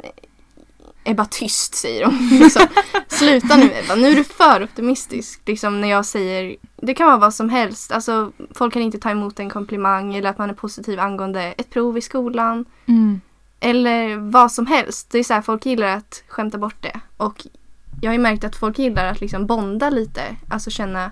Ebba 1.05 1.25
tyst 1.25 1.75
säger 1.75 2.05
de. 2.05 2.29
Liksom, 2.39 2.67
Sluta 3.09 3.57
nu 3.57 3.71
Ebba, 3.85 3.95
nu 3.95 4.09
är 4.09 4.17
du 4.17 4.25
för 4.25 4.63
optimistisk. 4.63 5.41
Liksom 5.47 5.81
när 5.81 5.89
jag 5.89 6.07
säger, 6.07 6.57
det 6.77 6.95
kan 6.95 7.07
vara 7.07 7.17
vad 7.17 7.35
som 7.35 7.49
helst. 7.49 7.93
Alltså 7.93 8.33
folk 8.51 8.73
kan 8.73 8.83
inte 8.83 8.99
ta 8.99 9.11
emot 9.11 9.41
en 9.41 9.51
komplimang 9.51 10.15
eller 10.15 10.31
att 10.31 10.39
man 10.39 10.51
är 10.51 10.55
positiv 10.55 11.01
angående 11.01 11.43
ett 11.43 11.71
prov 11.71 11.99
i 11.99 12.01
skolan. 12.01 12.65
Mm. 12.87 13.21
Eller 13.61 14.17
vad 14.17 14.53
som 14.53 14.67
helst. 14.67 15.11
Det 15.11 15.19
är 15.19 15.25
så 15.25 15.35
här, 15.35 15.43
folk 15.43 15.67
gillar 15.67 15.97
att 15.97 16.23
skämta 16.29 16.59
bort 16.59 16.83
det. 16.83 17.01
Och 17.17 17.47
jag 18.01 18.09
har 18.09 18.15
ju 18.15 18.23
märkt 18.23 18.45
att 18.45 18.57
folk 18.57 18.79
gillar 18.79 19.05
att 19.05 19.21
liksom 19.21 19.47
bonda 19.47 19.91
lite, 19.91 20.23
alltså 20.49 20.71
känna 20.71 21.11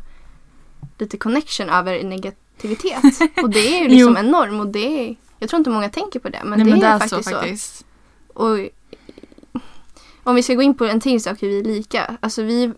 lite 0.99 1.17
connection 1.17 1.69
över 1.71 2.05
negativitet. 2.05 3.05
Och 3.43 3.51
det 3.51 3.79
är 3.79 3.83
ju 3.83 3.89
liksom 3.89 4.17
en 4.17 4.31
norm 4.31 4.61
och 4.61 4.67
det 4.67 5.09
är, 5.09 5.17
jag 5.39 5.49
tror 5.51 5.59
inte 5.59 5.71
många 5.71 5.89
tänker 5.89 6.21
på 6.21 6.29
det 6.29 6.41
men 6.45 6.59
Nej, 6.59 6.65
det, 6.65 6.71
men 6.71 6.81
det 6.81 6.87
är, 6.87 6.95
är 6.95 6.99
faktiskt 6.99 7.25
så 7.25 7.31
faktiskt. 7.31 7.87
Och 8.35 8.59
om 10.27 10.35
vi 10.35 10.43
ska 10.43 10.55
gå 10.55 10.63
in 10.63 10.75
på 10.75 10.85
en 10.85 11.01
till 11.01 11.23
sak 11.23 11.43
hur 11.43 11.49
vi 11.49 11.59
är 11.61 11.65
lika. 11.65 12.17
Alltså 12.21 12.43
vi, 12.43 12.73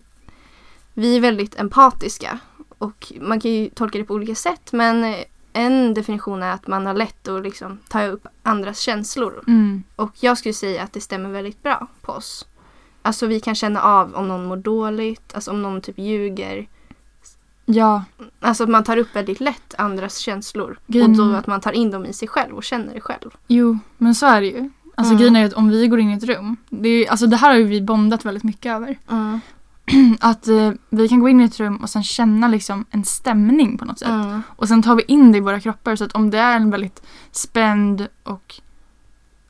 vi 0.93 1.15
är 1.15 1.19
väldigt 1.19 1.59
empatiska. 1.59 2.39
Och 2.77 3.13
man 3.21 3.39
kan 3.39 3.51
ju 3.51 3.69
tolka 3.69 3.97
det 3.97 4.03
på 4.03 4.13
olika 4.13 4.35
sätt. 4.35 4.71
Men 4.71 5.15
en 5.53 5.93
definition 5.93 6.43
är 6.43 6.51
att 6.51 6.67
man 6.67 6.85
har 6.85 6.93
lätt 6.93 7.27
att 7.27 7.43
liksom 7.43 7.79
ta 7.89 8.05
upp 8.05 8.27
andras 8.43 8.79
känslor. 8.79 9.43
Mm. 9.47 9.83
Och 9.95 10.11
jag 10.19 10.37
skulle 10.37 10.53
säga 10.53 10.83
att 10.83 10.93
det 10.93 11.01
stämmer 11.01 11.29
väldigt 11.29 11.63
bra 11.63 11.87
på 12.01 12.11
oss. 12.11 12.47
Alltså 13.01 13.27
vi 13.27 13.39
kan 13.39 13.55
känna 13.55 13.81
av 13.81 14.15
om 14.15 14.27
någon 14.27 14.45
mår 14.45 14.57
dåligt, 14.57 15.35
alltså 15.35 15.51
om 15.51 15.61
någon 15.61 15.81
typ 15.81 15.97
ljuger. 15.99 16.67
Ja, 17.71 18.03
Alltså 18.41 18.63
att 18.63 18.69
man 18.69 18.83
tar 18.83 18.97
upp 18.97 19.15
väldigt 19.15 19.39
lätt 19.39 19.75
andras 19.77 20.17
känslor. 20.17 20.79
Grejen- 20.87 21.11
Och 21.11 21.17
då 21.27 21.33
att 21.35 21.47
man 21.47 21.61
tar 21.61 21.71
in 21.71 21.91
dem 21.91 22.05
i 22.05 22.13
sig 22.13 22.27
själv 22.27 22.55
och 22.55 22.63
känner 22.63 22.93
det 22.93 23.01
själv. 23.01 23.29
jo, 23.47 23.77
men 23.97 24.15
så 24.15 24.25
är 24.25 24.41
det 24.41 24.47
ju. 24.47 24.69
Alltså 24.95 25.11
Mm. 25.13 25.17
grejen 25.17 25.35
är 25.35 25.39
ju 25.39 25.45
att 25.45 25.53
om 25.53 25.69
vi 25.69 25.87
går 25.87 25.99
in 25.99 26.09
i 26.09 26.13
ett 26.13 26.23
rum, 26.23 26.57
det, 26.69 26.89
är, 26.89 27.11
alltså 27.11 27.27
det 27.27 27.35
här 27.37 27.49
har 27.49 27.57
ju 27.57 27.63
vi 27.63 27.81
bondat 27.81 28.25
väldigt 28.25 28.43
mycket 28.43 28.71
över. 28.75 28.97
Att 30.19 30.47
eh, 30.47 30.71
vi 30.89 31.09
kan 31.09 31.19
gå 31.19 31.29
in 31.29 31.41
i 31.41 31.43
ett 31.43 31.59
rum 31.59 31.75
och 31.77 31.89
sen 31.89 32.03
känna 32.03 32.47
liksom 32.47 32.85
en 32.91 33.03
stämning 33.05 33.77
på 33.77 33.85
något 33.85 33.99
sätt. 33.99 34.09
Mm. 34.09 34.41
Och 34.55 34.67
sen 34.67 34.81
tar 34.81 34.95
vi 34.95 35.03
in 35.07 35.31
det 35.31 35.37
i 35.37 35.41
våra 35.41 35.59
kroppar 35.59 35.95
så 35.95 36.03
att 36.03 36.11
om 36.11 36.29
det 36.29 36.37
är 36.37 36.55
en 36.55 36.69
väldigt 36.71 37.01
spänd 37.31 38.07
och 38.23 38.55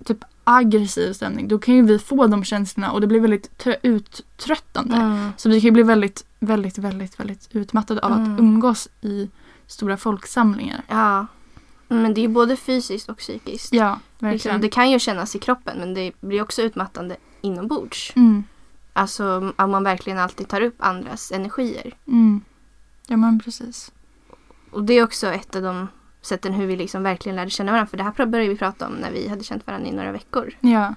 typ 0.06 0.18
aggressiv 0.50 1.14
stämning 1.14 1.48
då 1.48 1.60
kan 1.60 1.76
ju 1.76 1.82
vi 1.82 2.00
få 2.00 2.28
de 2.28 2.44
känslorna 2.44 2.92
och 2.92 3.02
det 3.02 3.08
blir 3.08 3.20
väldigt 3.20 3.52
trö- 3.64 3.76
uttröttande. 3.82 4.96
Mm. 4.96 5.32
Så 5.38 5.50
vi 5.50 5.62
kan 5.62 5.66
ju 5.68 5.72
bli 5.72 5.84
väldigt, 5.84 6.26
väldigt, 6.40 6.78
väldigt, 6.78 7.20
väldigt 7.20 7.50
utmattade 7.52 8.02
av 8.02 8.12
Mm. 8.12 8.34
att 8.34 8.40
umgås 8.40 8.90
i 9.02 9.30
stora 9.68 9.98
folksamlingar. 9.98 10.82
Ja. 10.88 11.26
Men 11.88 12.14
det 12.14 12.24
är 12.24 12.28
både 12.28 12.56
fysiskt 12.56 13.10
och 13.10 13.18
psykiskt. 13.18 13.74
Ja, 13.74 14.00
verkligen. 14.20 14.34
Liksom, 14.34 14.62
det 14.62 14.70
kan 14.70 14.92
ju 14.92 15.00
kännas 15.00 15.36
i 15.36 15.40
kroppen 15.40 15.78
men 15.80 15.94
det 15.94 16.12
blir 16.22 16.42
också 16.42 16.62
utmattande 16.62 17.18
inombords. 17.42 18.14
Mm, 18.16 18.44
Alltså 18.94 19.54
om 19.58 19.72
man 19.72 19.84
verkligen 19.84 20.20
alltid 20.20 20.48
tar 20.48 20.62
upp 20.62 20.76
andras 20.80 21.32
energier. 21.32 21.94
mm. 22.08 22.42
Ja 23.08 23.18
men 23.18 23.40
precis. 23.40 23.92
Och 24.72 24.84
det 24.84 24.94
är 24.94 25.04
också 25.04 25.28
ett 25.28 25.56
av 25.56 25.62
de 25.62 25.88
sätten 26.22 26.54
hur 26.54 26.68
vi 26.68 26.76
liksom 26.76 27.04
verkligen 27.04 27.36
lärde 27.36 27.52
känna 27.52 27.72
varandra. 27.72 27.90
För 27.90 27.98
det 27.98 28.04
här 28.04 28.26
började 28.26 28.50
vi 28.50 28.58
prata 28.58 28.88
om 28.88 28.94
när 28.94 29.12
vi 29.12 29.28
hade 29.28 29.44
känt 29.44 29.68
varandra 29.68 29.90
i 29.90 29.92
några 29.92 30.12
veckor. 30.12 30.54
Ja. 30.60 30.96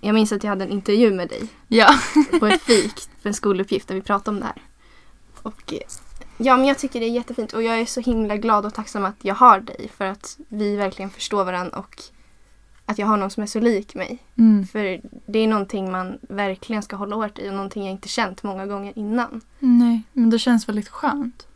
Jag 0.00 0.14
minns 0.14 0.32
att 0.32 0.44
jag 0.44 0.50
hade 0.50 0.64
en 0.64 0.70
intervju 0.70 1.12
med 1.12 1.28
dig 1.28 1.48
Ja. 1.68 1.88
på 2.40 2.46
ett 2.46 2.62
fik 2.62 3.00
för 3.20 3.28
en 3.28 3.34
skoluppgift 3.34 3.88
där 3.88 3.94
vi 3.94 4.02
pratade 4.02 4.34
om 4.34 4.40
det 4.40 4.46
här. 4.46 4.62
Och 5.42 5.72
eh, 5.72 5.78
ja, 6.38 6.56
men 6.56 6.66
jag 6.66 6.78
tycker 6.78 7.00
det 7.00 7.06
är 7.06 7.10
jättefint 7.10 7.52
och 7.52 7.62
jag 7.62 7.80
är 7.80 7.86
så 7.86 8.00
himla 8.00 8.36
glad 8.36 8.66
och 8.66 8.74
tacksam 8.74 9.04
att 9.04 9.16
jag 9.22 9.34
har 9.34 9.60
dig 9.60 9.90
för 9.96 10.04
att 10.04 10.38
vi 10.48 10.76
verkligen 10.76 11.10
förstår 11.10 11.44
varandra 11.44 11.78
och 11.78 11.96
att 12.86 12.98
jag 12.98 13.06
har 13.06 13.16
någon 13.16 13.30
som 13.30 13.42
är 13.42 13.46
så 13.46 13.60
lik 13.60 13.94
mig. 13.94 14.18
Mm. 14.38 14.66
För 14.66 15.00
det 15.26 15.38
är 15.38 15.48
någonting 15.48 15.92
man 15.92 16.18
verkligen 16.20 16.82
ska 16.82 16.96
hålla 16.96 17.16
hårt 17.16 17.38
i 17.38 17.48
och 17.48 17.54
någonting 17.54 17.84
jag 17.84 17.92
inte 17.92 18.08
känt 18.08 18.42
många 18.42 18.66
gånger 18.66 18.98
innan. 18.98 19.40
Nej, 19.58 20.02
men 20.12 20.30
det 20.30 20.38
känns 20.38 20.68
väldigt 20.68 20.88
skönt. 20.88 21.46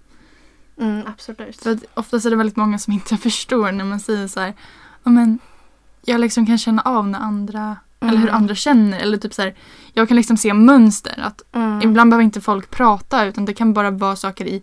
Mm, 0.80 1.02
absolut. 1.06 1.62
För 1.62 1.70
att 1.72 1.78
oftast 1.94 2.26
är 2.26 2.30
det 2.30 2.36
väldigt 2.36 2.56
många 2.56 2.78
som 2.78 2.92
inte 2.92 3.16
förstår 3.26 3.72
när 3.72 3.84
man 3.84 4.00
säger 4.00 4.28
så 4.28 4.40
här, 4.40 4.54
ja 5.04 5.10
men 5.10 5.38
jag 6.04 6.20
liksom 6.20 6.46
kan 6.46 6.58
känna 6.58 6.82
av 6.82 7.08
när 7.08 7.18
andra, 7.18 7.76
eller 8.00 8.16
hur 8.16 8.28
Mm. 8.28 8.34
andra 8.34 8.54
känner. 8.54 8.98
Eller 9.00 9.18
typ 9.18 9.34
så 9.34 9.42
här, 9.42 9.54
jag 9.92 10.08
kan 10.08 10.16
liksom 10.16 10.36
se 10.36 10.54
mönster. 10.54 11.20
Att 11.26 11.42
Mm. 11.52 11.82
Ibland 11.82 12.10
behöver 12.10 12.24
inte 12.24 12.40
folk 12.40 12.70
prata 12.70 13.24
utan 13.24 13.44
det 13.44 13.54
kan 13.54 13.72
bara 13.72 13.90
vara 13.90 14.16
saker 14.16 14.46
i 14.46 14.62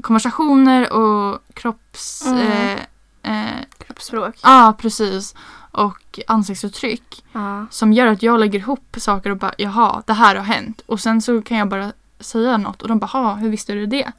konversationer 0.00 0.92
och 0.92 1.38
kropps... 1.54 2.26
Mm. 2.26 2.78
Eh, 3.22 3.46
eh, 3.48 3.60
Kroppsspråk. 3.86 4.34
Ja, 4.42 4.74
precis. 4.78 5.34
Och 5.70 6.20
ansiktsuttryck 6.26 7.24
Ja. 7.32 7.66
som 7.70 7.92
gör 7.92 8.06
att 8.06 8.22
jag 8.22 8.40
lägger 8.40 8.58
ihop 8.58 8.96
saker 8.96 9.30
och 9.30 9.36
bara 9.36 9.52
jaha, 9.58 10.02
det 10.06 10.12
här 10.12 10.36
har 10.36 10.44
hänt. 10.44 10.80
Och 10.86 11.00
sen 11.00 11.22
så 11.22 11.42
kan 11.42 11.56
jag 11.58 11.68
bara 11.68 11.92
säga 12.20 12.56
något 12.56 12.82
och 12.82 12.88
de 12.88 12.98
bara 12.98 13.06
ha, 13.06 13.34
hur 13.34 13.48
visste 13.50 13.72
du 13.72 13.86
det? 13.86 14.12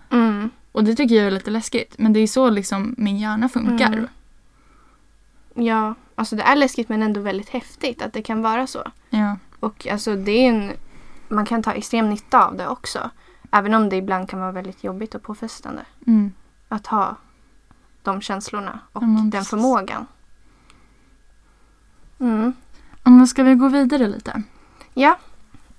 Mm. 0.75 0.83
Och 0.83 0.83
det 0.83 0.95
tycker 0.95 1.15
jag 1.15 1.27
är 1.27 1.31
lite 1.31 1.51
läskigt. 1.51 1.95
Men 1.97 2.13
det 2.13 2.19
är 2.19 2.27
så 2.27 2.49
liksom 2.49 2.95
min 2.97 3.17
hjärna 3.17 3.49
funkar. 3.49 3.93
Mm. 3.93 4.07
Ja, 5.53 5.95
alltså 6.15 6.35
det 6.35 6.43
är 6.43 6.55
läskigt 6.55 6.89
men 6.89 7.03
ändå 7.03 7.21
väldigt 7.21 7.49
häftigt 7.49 8.01
att 8.01 8.13
det 8.13 8.21
kan 8.21 8.41
vara 8.41 8.67
så. 8.67 8.91
Ja. 9.09 9.37
Och 9.59 9.87
alltså 9.87 10.15
det 10.15 10.31
är 10.31 10.49
en, 10.49 10.71
man 11.27 11.45
kan 11.45 11.63
ta 11.63 11.71
extrem 11.71 12.09
nytta 12.09 12.47
av 12.47 12.57
det 12.57 12.67
också. 12.67 13.09
Även 13.51 13.73
om 13.73 13.89
det 13.89 13.95
ibland 13.95 14.29
kan 14.29 14.39
vara 14.39 14.51
väldigt 14.51 14.83
jobbigt 14.83 15.15
och 15.15 15.23
påfrestande. 15.23 15.85
Mm. 16.07 16.31
Att 16.67 16.87
ha 16.87 17.15
de 18.03 18.21
känslorna 18.21 18.79
och 18.91 19.03
men 19.03 19.29
den 19.29 19.45
förmågan. 19.45 20.05
Mm. 22.19 22.53
Ska 23.27 23.43
vi 23.43 23.55
gå 23.55 23.67
vidare 23.67 24.07
lite? 24.07 24.43
Ja. 24.93 25.17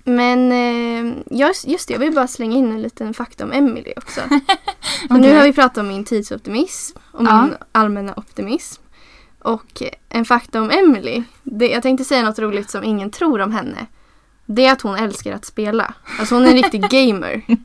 Men 0.08 0.52
eh, 0.52 1.14
just, 1.30 1.66
det, 1.66 1.90
jag 1.90 1.98
vill 1.98 2.12
bara 2.14 2.26
slänga 2.26 2.56
in 2.56 2.70
en 2.72 2.82
liten 2.82 3.14
fakta 3.14 3.44
om 3.44 3.52
Emily 3.52 3.92
också. 3.96 4.20
För 5.08 5.14
Nu 5.14 5.34
har 5.36 5.44
vi 5.44 5.52
pratat 5.52 5.78
om 5.78 5.88
min 5.88 6.04
tidsoptimism 6.04 6.98
och 7.12 7.20
min 7.24 7.28
Ja. 7.32 7.48
allmänna 7.72 8.14
optimism. 8.16 8.82
Och 9.42 9.82
en 10.08 10.24
fakta 10.24 10.62
om 10.62 10.70
Emily. 10.70 11.22
Det, 11.42 11.68
jag 11.68 11.82
tänkte 11.82 12.04
säga 12.04 12.22
något 12.22 12.38
roligt 12.38 12.70
som 12.70 12.84
ingen 12.84 13.10
tror 13.10 13.40
om 13.40 13.52
henne. 13.52 13.86
Det 14.46 14.66
är 14.66 14.72
att 14.72 14.82
hon 14.82 14.96
älskar 14.96 15.32
att 15.32 15.44
spela. 15.44 15.94
Alltså 16.18 16.34
hon 16.34 16.44
är 16.44 16.48
en 16.50 16.56
riktig 16.56 16.82
gamer. 16.90 17.42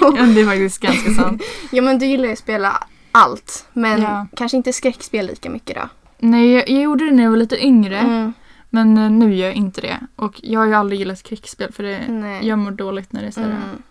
Ja, 0.00 0.22
det 0.22 0.40
är 0.40 0.46
faktiskt 0.46 0.80
ganska 0.80 1.10
sant. 1.14 1.42
ja 1.72 1.82
men 1.82 1.98
du 1.98 2.06
gillar 2.06 2.26
ju 2.26 2.32
att 2.32 2.38
spela 2.38 2.86
allt. 3.12 3.66
Men 3.72 4.02
Ja. 4.02 4.26
kanske 4.36 4.56
inte 4.56 4.72
skräckspel 4.72 5.26
lika 5.26 5.50
mycket 5.50 5.76
då. 5.76 5.88
Nej, 6.18 6.52
jag, 6.52 6.68
jag 6.68 6.82
gjorde 6.82 7.04
det 7.04 7.10
när 7.12 7.22
jag 7.22 7.30
var 7.30 7.36
lite 7.36 7.64
yngre. 7.66 7.98
Mm. 7.98 8.32
Men 8.70 8.98
eh, 8.98 9.10
nu 9.10 9.34
gör 9.34 9.46
jag 9.46 9.56
inte 9.56 9.80
det. 9.80 10.00
Och 10.16 10.40
jag 10.42 10.60
har 10.60 10.66
ju 10.66 10.74
aldrig 10.74 10.98
gillat 10.98 11.22
krigsspel 11.22 11.72
för 11.72 11.82
det, 11.82 12.08
Nej. 12.08 12.46
jag 12.48 12.58
mår 12.58 12.70
dåligt 12.70 13.12
när 13.12 13.20
det 13.20 13.26
är 13.26 13.30
sådär, 13.30 13.46
Mm. 13.48 13.82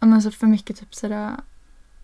ja, 0.00 0.06
men 0.06 0.22
så 0.22 0.30
för 0.30 0.46
mycket 0.46 0.78
typ 0.80 0.94
sådär, 0.94 1.30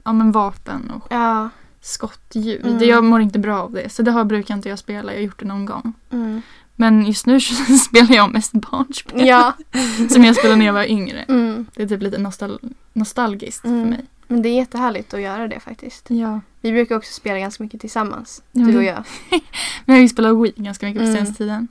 ja 0.04 0.12
men 0.12 0.32
vapen 0.32 0.90
och 0.90 1.06
Ja. 1.10 1.48
skottljud. 1.80 2.66
Mm. 2.66 2.78
Det, 2.78 2.84
jag 2.86 3.04
mår 3.04 3.20
inte 3.20 3.38
bra 3.38 3.62
av 3.62 3.72
det. 3.72 3.88
Så 3.88 4.02
det 4.02 4.10
har, 4.10 4.24
brukar 4.24 4.54
inte 4.54 4.68
jag 4.68 4.78
spela, 4.78 5.12
jag 5.12 5.18
har 5.18 5.24
gjort 5.24 5.38
det 5.40 5.46
någon 5.46 5.66
gång. 5.66 5.92
Mm. 6.10 6.42
Men 6.76 7.06
just 7.06 7.26
nu 7.26 7.40
spelar 7.90 8.14
jag 8.14 8.32
mest 8.32 8.52
barnspel. 8.52 9.26
Ja. 9.26 9.52
Som 10.10 10.24
jag 10.24 10.36
spelade 10.36 10.58
när 10.58 10.66
jag 10.66 10.72
var 10.72 10.84
yngre. 10.90 11.22
Mm. 11.22 11.66
Det 11.74 11.82
är 11.82 11.86
typ 11.88 12.02
lite 12.02 12.18
nostal- 12.18 12.74
nostalgiskt 12.92 13.64
Mm. 13.64 13.82
för 13.82 13.90
mig. 13.90 14.04
Men 14.28 14.42
det 14.42 14.48
är 14.48 14.54
jättehärligt 14.56 15.14
att 15.14 15.20
göra 15.20 15.48
det 15.48 15.60
faktiskt. 15.60 16.06
Ja. 16.10 16.40
Vi 16.60 16.72
brukar 16.72 16.96
också 16.96 17.12
spela 17.12 17.38
ganska 17.38 17.62
mycket 17.62 17.80
tillsammans. 17.80 18.42
Ja, 18.52 18.64
Du 18.64 18.76
och 18.76 18.84
jag. 18.84 19.04
Men 19.30 19.40
jag 19.86 19.94
har 19.94 20.00
ju 20.00 20.08
spelat 20.08 20.36
Wii 20.44 20.52
ganska 20.56 20.86
mycket 20.86 21.00
på 21.02 21.06
Mm. 21.08 21.14
senaste 21.16 21.38
tiden. 21.38 21.68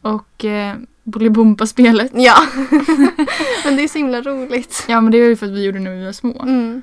Och 0.00 0.44
eh, 0.44 0.76
Bolibompa-spelet. 1.02 2.10
Ja. 2.14 2.34
men 3.64 3.76
det 3.76 3.82
är 3.82 3.88
så 3.88 3.98
himla 3.98 4.20
roligt. 4.22 4.84
Ja 4.88 5.00
men 5.00 5.12
det 5.12 5.18
är 5.18 5.28
ju 5.28 5.36
för 5.36 5.46
att 5.46 5.52
vi 5.52 5.64
gjorde 5.64 5.78
det 5.78 5.84
när 5.84 5.96
vi 5.96 6.04
var 6.04 6.12
små. 6.12 6.42
Mm. 6.42 6.82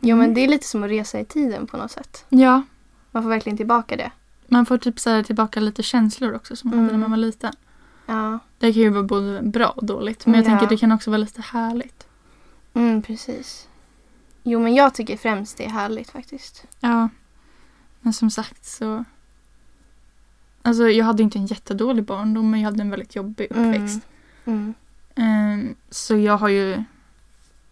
Jo 0.00 0.16
men 0.16 0.24
Mm. 0.24 0.34
det 0.34 0.40
är 0.40 0.48
lite 0.48 0.66
som 0.66 0.82
att 0.82 0.90
resa 0.90 1.20
i 1.20 1.24
tiden 1.24 1.66
på 1.66 1.76
något 1.76 1.90
sätt. 1.90 2.24
Ja, 2.28 2.62
Man 3.10 3.22
får 3.22 3.30
verkligen 3.30 3.56
tillbaka 3.56 3.96
det. 3.96 4.10
man 4.46 4.66
får 4.66 4.78
typ 4.78 5.00
så 5.00 5.10
här 5.10 5.22
tillbaka 5.22 5.60
lite 5.60 5.82
känslor 5.82 6.34
också 6.34 6.56
som 6.56 6.70
man 6.70 6.78
hade 6.78 6.88
Mm. 6.88 7.00
när 7.00 7.08
man 7.08 7.10
var 7.20 7.26
liten. 7.26 7.52
Ja. 8.06 8.38
Det 8.58 8.72
kan 8.72 8.82
ju 8.82 8.88
vara 8.88 9.02
både 9.02 9.42
bra 9.42 9.66
och 9.68 9.84
dåligt. 9.86 10.26
Men 10.26 10.34
jag 10.34 10.44
Ja. 10.44 10.48
tänker 10.48 10.66
det 10.66 10.76
kan 10.76 10.92
också 10.92 11.10
vara 11.10 11.18
lite 11.18 11.42
härligt. 11.42 12.06
Mm, 12.74 13.02
precis. 13.02 13.68
Jo 14.42 14.60
men 14.60 14.74
jag 14.74 14.94
tycker 14.94 15.16
främst 15.16 15.56
det 15.56 15.64
är 15.64 15.70
härligt 15.70 16.10
faktiskt. 16.10 16.66
Ja. 16.80 17.08
Men 18.00 18.12
som 18.12 18.30
sagt 18.30 18.64
så... 18.64 19.04
Alltså 20.62 20.88
jag 20.88 21.04
hade 21.04 21.22
inte 21.22 21.38
en 21.38 21.46
jättedålig 21.46 22.04
barndom 22.04 22.50
men 22.50 22.60
jag 22.60 22.70
hade 22.70 22.82
en 22.82 22.90
väldigt 22.90 23.16
jobbig 23.16 23.46
uppväxt. 23.50 24.00
Mm. 24.44 24.74
Ehm, 25.14 25.74
så 25.90 26.16
jag 26.16 26.38
har 26.38 26.48
ju 26.48 26.84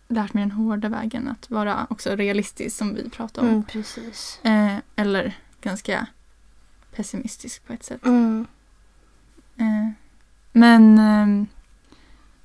lärt 0.09 0.35
mig 0.35 0.43
den 0.43 0.51
hårda 0.51 0.89
vägen 0.89 1.29
att 1.29 1.51
vara 1.51 1.87
också 1.91 2.17
realistisk 2.17 2.77
som 2.77 2.95
vi 2.95 3.11
pratade 3.11 3.47
om. 3.47 3.53
Mm, 3.53 3.65
precis. 3.65 4.41
Eh, 4.43 4.77
eller 4.97 5.39
ganska 5.61 6.07
pessimistisk 6.95 7.67
på 7.67 7.73
ett 7.73 7.85
sätt. 7.85 8.07
Mm. 8.07 8.47
Eh, 9.57 9.89
men 10.53 10.99
ehm, 10.99 11.47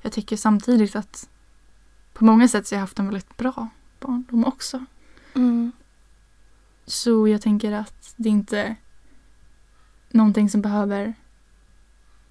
jag 0.01 0.11
tycker 0.11 0.37
samtidigt 0.37 0.95
att 0.95 1.29
på 2.15 2.25
många 2.25 2.47
sätt 2.47 2.67
så 2.67 2.75
har 2.75 2.77
jag 2.77 2.81
haft 2.81 2.99
en 2.99 3.05
väldigt 3.05 3.37
bra 3.37 3.69
barndom 3.99 4.45
också. 4.45 4.85
Mm. 5.33 5.71
Så 6.85 7.27
jag 7.27 7.41
tänker 7.41 7.71
att 7.71 8.13
det 8.15 8.29
inte 8.29 8.75
någonting 10.09 10.49
som 10.49 10.61
behöver 10.61 11.13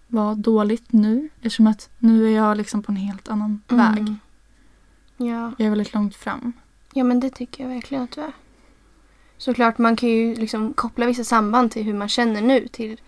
vara 0.07 0.35
dåligt 0.35 0.93
nu. 0.93 1.29
Eftersom 1.37 1.67
att 1.67 1.91
nu 1.99 2.27
är 2.27 2.31
jag 2.31 2.57
liksom 2.57 2.83
på 2.83 2.93
en 2.93 2.97
helt 2.97 3.29
annan 3.29 3.63
väg. 3.69 3.99
Mm. 3.99 4.17
Ja. 5.17 5.53
Jag 5.59 5.67
är 5.67 5.71
väldigt 5.71 5.95
långt 5.95 6.17
fram. 6.17 6.53
ja 6.93 7.05
men 7.05 7.21
det 7.21 7.31
tycker 7.31 7.65
jag 7.65 7.71
verkligen 7.71 8.05
att 8.05 8.13
du 8.13 8.21
är. 8.21 8.33
Såklart 9.37 9.79
man 9.79 9.97
kan 9.97 10.09
ju 10.09 10.35
liksom 10.35 10.75
koppla 10.75 11.07
vissa 11.07 11.25
samband 11.25 11.71
till 11.71 11.83
hur 11.85 11.95
man 11.95 12.09
känner 12.09 12.43
nu 12.43 12.69
till 12.69 13.01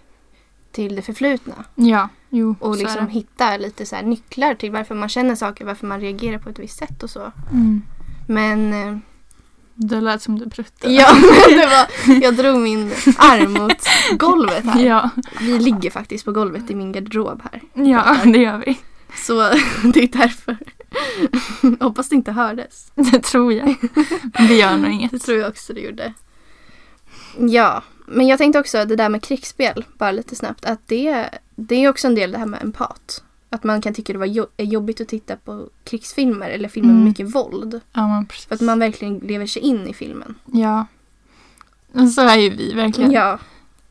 till 0.76 0.96
det 0.96 1.02
förflutna. 1.02 1.54
Ja, 1.74 2.08
jo. 2.30 2.54
Och 2.60 2.76
liksom 2.76 3.08
hitta 3.08 3.56
lite 3.56 3.86
så 3.86 4.02
nycklar 4.02 4.54
till 4.54 4.70
varför 4.72 4.94
man 4.94 5.08
känner 5.08 5.34
saker, 5.34 5.64
varför 5.64 5.86
man 5.86 6.00
reagerar 6.00 6.38
på 6.38 6.48
ett 6.48 6.58
visst 6.58 6.78
sätt 6.78 7.02
och 7.02 7.10
så. 7.10 7.32
Mm. 7.52 7.82
Men 8.28 8.72
eh, 8.72 8.98
Det 9.74 10.00
lät 10.00 10.22
som 10.22 10.38
du 10.38 10.50
pruttade. 10.50 10.94
ja, 10.94 11.06
men 11.48 11.58
det 11.58 11.66
var, 11.66 12.14
jag 12.22 12.36
drog 12.36 12.60
min 12.60 12.92
arm 13.18 13.52
mot 13.52 13.86
golvet 14.18 14.64
här. 14.64 14.84
Ja, 14.84 15.10
Vi 15.40 15.58
ligger 15.58 15.90
faktiskt 15.90 16.24
på 16.24 16.32
golvet 16.32 16.70
i 16.70 16.74
min 16.74 16.92
garderob 16.92 17.42
här. 17.52 17.62
ja 17.74 18.16
det 18.24 18.38
gör 18.38 18.58
vi. 18.66 18.78
Så 19.14 19.34
det 19.94 20.02
är 20.02 20.18
därför. 20.18 20.56
Hoppas 21.84 22.08
det 22.08 22.14
inte 22.16 22.32
hördes. 22.32 22.92
Det 22.94 23.20
tror 23.22 23.52
jag. 23.52 23.76
Det 24.48 24.54
gör 24.54 24.76
nog 24.76 24.90
inget. 24.92 25.10
Det 25.10 25.18
tror 25.18 25.38
jag 25.38 25.48
också 25.48 25.72
det 25.72 25.80
gjorde. 25.80 26.12
Ja, 27.38 27.82
men 28.06 28.26
jag 28.26 28.38
tänkte 28.38 28.58
också 28.60 28.84
det 28.84 28.96
där 28.96 29.08
med 29.08 29.22
krigsspel, 29.22 29.84
bara 29.98 30.10
lite 30.12 30.36
snabbt, 30.36 30.64
att 30.64 30.80
det, 30.86 31.28
det 31.56 31.74
är 31.84 31.88
också 31.90 32.06
en 32.06 32.14
del 32.14 32.32
det 32.32 32.38
här 32.38 32.46
med 32.46 32.62
empat. 32.62 33.22
Att 33.50 33.64
man 33.64 33.80
kan 33.82 33.94
tycka 33.94 34.12
det 34.12 34.18
var 34.18 34.26
jo- 34.26 34.46
är 34.56 34.64
jobbigt 34.64 35.00
att 35.00 35.08
titta 35.08 35.36
på 35.36 35.68
krigsfilmer 35.84 36.50
eller 36.50 36.68
filmer 36.68 36.88
med 36.88 36.94
Mm. 36.96 37.08
mycket 37.08 37.34
våld. 37.34 37.80
Ja, 37.92 38.08
men 38.08 38.26
precis. 38.26 38.46
För 38.46 38.54
att 38.54 38.60
man 38.60 38.78
verkligen 38.78 39.18
lever 39.18 39.46
sig 39.46 39.62
in 39.62 39.86
i 39.88 39.94
filmen. 39.94 40.34
Ja. 40.52 40.86
Men 41.92 42.10
så 42.10 42.20
är 42.20 42.36
ju 42.36 42.50
vi 42.50 42.72
verkligen. 42.74 43.12
Ja. 43.12 43.38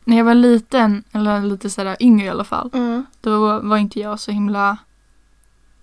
När 0.03 0.17
jag 0.17 0.25
var 0.25 0.33
liten, 0.33 1.03
eller 1.11 1.41
lite 1.41 1.69
sådär 1.69 1.97
yngre 1.99 2.25
i 2.25 2.29
alla 2.29 2.43
fall, 2.43 2.69
Mm. 2.73 3.05
då 3.21 3.59
var, 3.59 3.77
inte 3.77 3.99
jag 3.99 4.19
så 4.19 4.31
himla... 4.31 4.77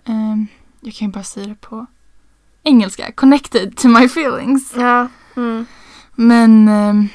ehm, 0.05 0.47
jag 0.81 0.95
kan 0.95 1.09
ju 1.09 1.13
bara 1.13 1.25
säga 1.25 1.47
det 1.47 1.55
på 1.61 1.87
engelska. 2.63 3.13
Connected 3.13 3.77
to 3.77 3.89
my 3.89 4.05
feelings. 4.05 4.73
Ja. 4.77 5.09
Mm. 5.37 5.67
Men 6.15 6.69
ehm, 6.69 7.09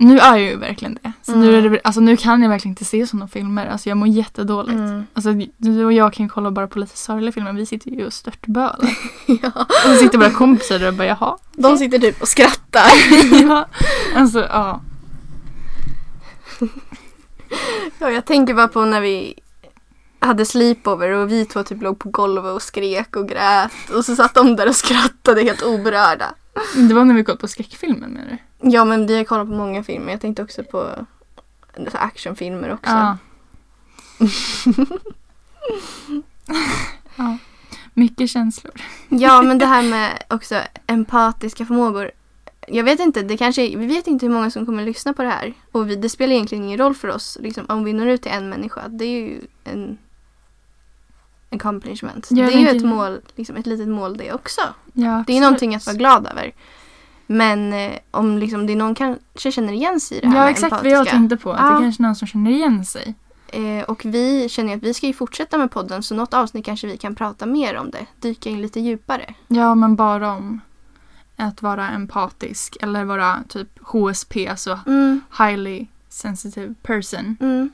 nu 0.00 0.18
är 0.18 0.36
jag 0.36 0.40
ju 0.40 0.56
verkligen 0.56 0.98
det. 1.02 1.12
Så 1.22 1.36
nu, 1.36 1.48
Mm. 1.48 1.64
är 1.64 1.70
det, 1.70 1.80
alltså, 1.84 2.00
nu 2.00 2.16
kan 2.16 2.42
jag 2.42 2.48
verkligen 2.48 2.72
inte 2.72 2.84
se 2.84 3.06
sådana 3.06 3.28
filmer. 3.28 3.66
Alltså 3.66 3.88
jag 3.88 3.98
mår 3.98 4.08
jättedåligt. 4.08 4.78
Mm. 4.78 5.06
Alltså, 5.14 5.32
du 5.56 5.84
och 5.84 5.92
jag 5.92 6.12
kan 6.12 6.28
kolla 6.28 6.50
bara 6.50 6.66
på 6.66 6.78
lite 6.78 6.98
sorgliga 6.98 7.32
filmer. 7.32 7.52
Vi 7.52 7.66
sitter 7.66 7.90
ju 7.90 8.06
och 8.06 8.12
störtbölar. 8.12 8.90
ja. 9.26 9.50
och 9.56 9.90
så 9.90 9.94
sitter 9.94 10.18
våra 10.18 10.30
kompisar 10.30 10.78
där 10.78 10.88
och 10.88 10.94
bara 10.94 11.06
jaha. 11.06 11.36
De 11.52 11.78
sitter 11.78 11.98
typ 11.98 12.22
och 12.22 12.28
skrattar. 12.28 12.90
ja. 13.48 13.66
Alltså 14.16 14.40
ja. 14.40 14.80
Ja, 17.98 18.10
jag 18.10 18.24
tänker 18.24 18.54
bara 18.54 18.68
på 18.68 18.84
när 18.84 19.00
vi 19.00 19.34
hade 20.18 20.46
sleepover 20.46 21.10
och 21.10 21.30
vi 21.32 21.44
två 21.44 21.62
typ 21.62 21.82
låg 21.82 21.98
på 21.98 22.08
golvet 22.08 22.44
och 22.54 22.62
skrek 22.62 23.16
och 23.16 23.28
grät. 23.28 23.72
Och 23.94 24.04
så 24.04 24.16
satt 24.16 24.34
de 24.34 24.56
där 24.56 24.68
och 24.68 24.76
skrattade 24.76 25.42
helt 25.42 25.62
oberörda. 25.62 26.34
Det 26.88 26.94
var 26.94 27.04
när 27.04 27.14
vi 27.14 27.24
kollade 27.24 27.40
på 27.40 27.48
skräckfilmen 27.48 28.10
menar 28.10 28.28
du? 28.30 28.38
Ja 28.60 28.84
men 28.84 29.06
vi 29.06 29.16
har 29.16 29.24
kollat 29.24 29.48
på 29.48 29.54
många 29.54 29.82
filmer. 29.82 30.12
Jag 30.12 30.20
tänkte 30.20 30.42
också 30.42 30.64
på 30.64 31.06
så 31.76 31.96
här 31.98 32.06
actionfilmer 32.06 32.72
också. 32.72 32.90
Ja. 32.90 33.18
ja. 37.16 37.38
Mycket 37.94 38.30
känslor. 38.30 38.72
Ja 39.08 39.42
men 39.42 39.58
det 39.58 39.66
här 39.66 39.82
med 39.90 40.22
också 40.28 40.60
empatiska 40.86 41.66
förmågor. 41.66 42.10
Jag 42.68 42.84
vet 42.84 43.00
inte, 43.00 43.22
det 43.22 43.36
kanske, 43.36 43.76
vi 43.76 43.86
vet 43.86 44.06
inte 44.06 44.26
hur 44.26 44.32
många 44.32 44.50
som 44.50 44.66
kommer 44.66 44.84
lyssna 44.84 45.12
på 45.12 45.22
det 45.22 45.28
här. 45.28 45.54
Och 45.72 45.90
vi, 45.90 45.96
det 45.96 46.08
spelar 46.08 46.34
egentligen 46.34 46.64
ingen 46.64 46.78
roll 46.78 46.94
för 46.94 47.08
oss 47.08 47.38
liksom, 47.40 47.66
om 47.68 47.84
vi 47.84 47.92
når 47.92 48.06
ut 48.06 48.22
till 48.22 48.32
en 48.32 48.48
människa. 48.48 48.88
Det 48.88 49.04
är 49.04 49.20
ju 49.20 49.40
en 49.64 49.98
accomplishment. 51.50 52.28
Ja, 52.30 52.46
det 52.46 52.52
är 52.52 52.58
ju 52.58 52.68
ett 52.68 52.84
mål, 52.84 53.20
liksom 53.36 53.56
ett 53.56 53.66
litet 53.66 53.88
mål 53.88 54.16
det 54.16 54.32
också. 54.32 54.60
Ja, 54.92 55.24
Det 55.26 55.36
är 55.36 55.40
någonting 55.40 55.74
att 55.74 55.86
vara 55.86 55.96
glad 55.96 56.26
över. 56.26 56.52
Men 57.32 57.72
eh, 57.72 57.92
om 58.10 58.38
liksom, 58.38 58.66
det 58.66 58.72
är 58.72 58.76
någon 58.76 58.94
kanske 58.94 59.52
känner 59.52 59.72
igen 59.72 60.00
sig 60.00 60.18
i 60.18 60.20
det 60.20 60.28
här 60.28 60.36
Ja 60.36 60.50
exakt 60.50 60.72
vad 60.82 60.86
jag 60.92 61.06
tänkte 61.08 61.36
på. 61.36 61.52
Att 61.52 61.60
Ja. 61.60 61.66
det 61.74 61.80
kanske 61.82 62.02
är 62.02 62.06
någon 62.06 62.16
som 62.16 62.28
känner 62.28 62.50
igen 62.50 62.84
sig. 62.84 63.14
Eh, 63.48 63.84
och 63.84 64.04
vi 64.04 64.48
känner 64.48 64.76
att 64.76 64.82
vi 64.82 64.94
ska 64.94 65.06
ju 65.06 65.12
fortsätta 65.12 65.58
med 65.58 65.70
podden 65.70 66.02
så 66.02 66.14
något 66.14 66.34
avsnitt 66.34 66.64
kanske 66.64 66.86
vi 66.86 66.96
kan 66.96 67.14
prata 67.14 67.46
mer 67.46 67.76
om 67.76 67.90
det. 67.90 68.06
Dyka 68.20 68.50
in 68.50 68.62
lite 68.62 68.80
djupare. 68.80 69.34
Ja 69.48 69.74
men 69.74 69.96
bara 69.96 70.32
om 70.32 70.60
att 71.36 71.62
vara 71.62 71.88
empatisk 71.88 72.76
eller 72.80 73.04
vara 73.04 73.38
typ 73.48 73.68
HSP, 73.82 74.48
alltså 74.48 74.78
Mm, 74.86 75.20
highly 75.38 75.86
sensitive 76.08 76.74
person. 76.82 77.36
mm. 77.40 77.70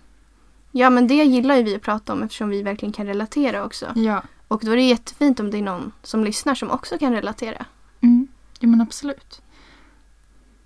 Ja 0.70 0.90
men 0.90 1.06
det 1.06 1.14
gillar 1.14 1.56
ju 1.56 1.62
vi 1.62 1.76
att 1.76 1.82
prata 1.82 2.12
om 2.12 2.22
eftersom 2.22 2.48
vi 2.48 2.62
verkligen 2.62 2.92
kan 2.92 3.06
relatera 3.06 3.64
också. 3.64 3.86
Ja. 3.94 4.22
Och 4.48 4.60
då 4.64 4.72
är 4.72 4.76
det 4.76 4.82
jättefint 4.82 5.40
om 5.40 5.50
det 5.50 5.58
är 5.58 5.62
någon 5.62 5.92
som 6.02 6.24
lyssnar 6.24 6.54
som 6.54 6.70
också 6.70 6.98
kan 6.98 7.12
relatera. 7.12 7.64
Mm. 8.00 8.28
Ja 8.60 8.68
men 8.68 8.80
absolut. 8.80 9.42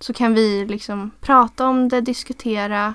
Så 0.01 0.13
kan 0.13 0.35
vi 0.35 0.67
liksom 0.67 1.11
prata 1.21 1.67
om 1.67 1.89
det, 1.89 2.01
diskutera, 2.01 2.95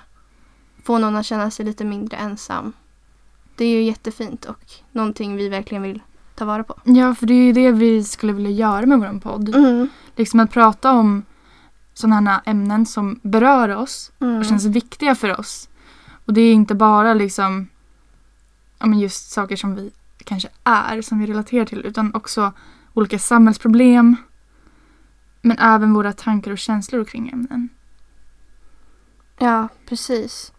få 0.83 0.97
någon 0.97 1.15
att 1.15 1.25
känna 1.25 1.51
sig 1.51 1.65
lite 1.65 1.85
mindre 1.85 2.17
ensam. 2.17 2.73
Det 3.55 3.65
är 3.65 3.69
ju 3.69 3.83
jättefint 3.83 4.45
och 4.45 4.71
någonting 4.91 5.35
vi 5.35 5.49
verkligen 5.49 5.83
vill 5.83 6.01
ta 6.35 6.45
vara 6.45 6.63
på. 6.63 6.75
Ja 6.83 7.15
för 7.15 7.25
det 7.25 7.33
är 7.33 7.43
ju 7.43 7.53
det 7.53 7.71
vi 7.71 8.03
skulle 8.03 8.33
vilja 8.33 8.51
göra 8.51 8.85
med 8.85 8.99
vår 8.99 9.19
podd. 9.19 9.55
Mm. 9.55 9.89
Liksom 10.15 10.39
att 10.39 10.51
prata 10.51 10.91
om 10.91 11.23
sådana 11.93 12.31
här 12.31 12.41
ämnen 12.45 12.85
som 12.85 13.19
berör 13.23 13.69
oss 13.75 14.11
Mm. 14.19 14.37
och 14.39 14.45
känns 14.45 14.65
viktiga 14.65 15.15
för 15.15 15.39
oss. 15.39 15.69
Och 16.25 16.33
det 16.33 16.41
är 16.41 16.53
inte 16.53 16.75
bara 16.75 17.13
liksom 17.13 17.67
ja, 18.79 18.85
men 18.85 18.99
just 18.99 19.31
saker 19.31 19.55
som 19.55 19.75
vi 19.75 19.91
kanske 20.23 20.49
är, 20.63 21.01
som 21.01 21.19
vi 21.19 21.25
relaterar 21.25 21.65
till, 21.65 21.85
utan 21.85 22.15
också 22.15 22.53
olika 22.93 23.19
samhällsproblem. 23.19 24.15
Men 25.45 25.59
även 25.59 25.93
våra 25.93 26.13
tankar 26.13 26.51
och 26.51 26.57
känslor 26.57 27.03
kring 27.03 27.29
ämnen. 27.29 27.69
Ja, 29.39 29.67
precis. 29.85 30.51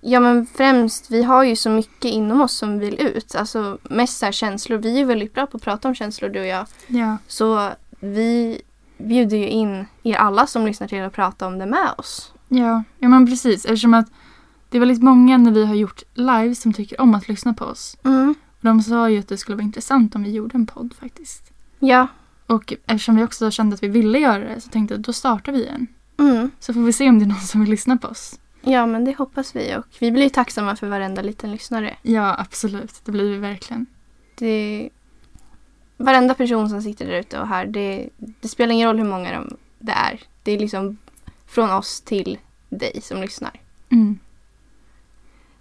Ja 0.00 0.20
men 0.20 0.46
främst, 0.46 1.10
vi 1.10 1.22
har 1.22 1.44
ju 1.44 1.56
så 1.56 1.70
mycket 1.70 2.04
inom 2.04 2.40
oss 2.40 2.52
som 2.52 2.78
vill 2.78 3.00
ut. 3.00 3.34
Alltså 3.34 3.78
mest 3.82 4.18
så 4.18 4.32
känslor. 4.32 4.78
Vi 4.78 5.00
är 5.00 5.04
väldigt 5.04 5.34
bra 5.34 5.46
på 5.46 5.56
att 5.56 5.62
prata 5.62 5.88
om 5.88 5.94
känslor 5.94 6.28
du 6.28 6.40
och 6.40 6.46
jag. 6.46 6.66
Ja. 6.86 7.16
Så 7.26 7.70
vi 8.00 8.62
bjuder 8.98 9.36
ju 9.36 9.48
in 9.48 9.86
er 10.02 10.16
alla 10.16 10.46
som 10.46 10.66
lyssnar 10.66 10.88
till 10.88 11.02
att 11.02 11.12
prata 11.12 11.46
om 11.46 11.58
det 11.58 11.66
med 11.66 11.94
oss. 11.98 12.32
Ja, 12.48 12.82
ja 12.98 13.08
men 13.08 13.26
precis. 13.26 13.64
Eftersom 13.64 13.94
att 13.94 14.06
det 14.68 14.78
är 14.78 14.80
väldigt 14.80 15.02
många 15.02 15.38
när 15.38 15.50
vi 15.50 15.66
har 15.66 15.74
gjort 15.74 16.02
live 16.14 16.54
som 16.54 16.72
tycker 16.72 17.00
om 17.00 17.14
att 17.14 17.28
lyssna 17.28 17.54
på 17.54 17.64
oss. 17.64 17.96
Mm. 18.04 18.34
Och 18.58 18.64
de 18.64 18.82
sa 18.82 19.10
ju 19.10 19.18
att 19.18 19.28
det 19.28 19.36
skulle 19.36 19.56
vara 19.56 19.64
intressant 19.64 20.14
om 20.14 20.22
vi 20.22 20.30
gjorde 20.30 20.56
en 20.56 20.66
podd 20.66 20.94
faktiskt. 21.00 21.52
Ja. 21.78 22.08
Och 22.54 22.72
eftersom 22.86 23.16
vi 23.16 23.24
också 23.24 23.50
kände 23.50 23.74
att 23.74 23.82
vi 23.82 23.88
ville 23.88 24.18
göra 24.18 24.44
det 24.44 24.60
så 24.60 24.68
tänkte 24.68 24.94
jag 24.94 24.98
att 24.98 25.06
då 25.06 25.12
startar 25.12 25.52
vi 25.52 25.66
en. 25.66 25.86
Mm. 26.18 26.50
Så 26.60 26.74
får 26.74 26.80
vi 26.80 26.92
se 26.92 27.08
om 27.08 27.18
det 27.18 27.24
är 27.24 27.26
någon 27.26 27.40
som 27.40 27.60
vill 27.60 27.70
lyssna 27.70 27.96
på 27.96 28.08
oss. 28.08 28.38
Ja 28.60 28.86
men 28.86 29.04
det 29.04 29.18
hoppas 29.18 29.56
vi 29.56 29.76
och 29.76 29.86
vi 29.98 30.10
blir 30.10 30.22
ju 30.22 30.30
tacksamma 30.30 30.76
för 30.76 30.86
varenda 30.86 31.22
liten 31.22 31.50
lyssnare. 31.50 31.96
Ja, 32.02 32.36
absolut. 32.38 33.00
Det 33.04 33.12
blir 33.12 33.30
vi 33.30 33.38
verkligen. 33.38 33.86
Det 34.34 34.88
Varenda 35.96 36.34
person 36.34 36.68
som 36.68 36.82
sitter 36.82 37.06
där 37.06 37.12
ute 37.12 37.40
och 37.40 37.48
här, 37.48 37.66
det, 37.66 38.08
det 38.16 38.48
spelar 38.48 38.72
ingen 38.74 38.88
roll 38.88 38.98
hur 38.98 39.04
många 39.04 39.32
de, 39.32 39.56
det 39.78 39.92
är. 39.92 40.20
Det 40.42 40.52
är 40.52 40.58
liksom 40.58 40.98
från 41.46 41.70
oss 41.70 42.00
till 42.00 42.38
dig 42.68 43.00
som 43.02 43.20
lyssnar. 43.20 43.60
Mm. 43.88 44.18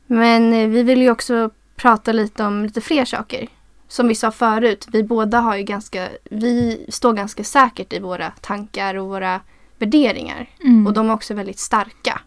Men 0.08 0.54
eh, 0.54 0.68
vi 0.68 0.84
vill 0.84 1.02
ju 1.02 1.12
också 1.12 1.50
prata 1.76 2.12
lite 2.12 2.44
om 2.44 2.64
lite 2.64 2.82
fler 2.82 3.06
saker. 3.06 3.48
Som 3.94 4.08
vi 4.08 4.16
sa 4.16 4.32
förut, 4.32 4.88
vi 4.92 5.04
båda 5.04 5.40
har 5.40 5.56
ju 5.56 5.64
ganska, 5.64 6.10
vi 6.24 6.86
står 6.90 7.14
ganska 7.14 7.44
säkert 7.44 7.94
i 7.94 8.00
våra 8.00 8.32
tankar 8.32 8.96
och 8.96 9.08
våra 9.08 9.42
värderingar. 9.78 10.50
Mm. 10.64 10.88
Och 10.88 10.94
de 10.94 11.10
är 11.10 11.14
också 11.14 11.34
väldigt 11.34 11.60
starka. 11.60 12.22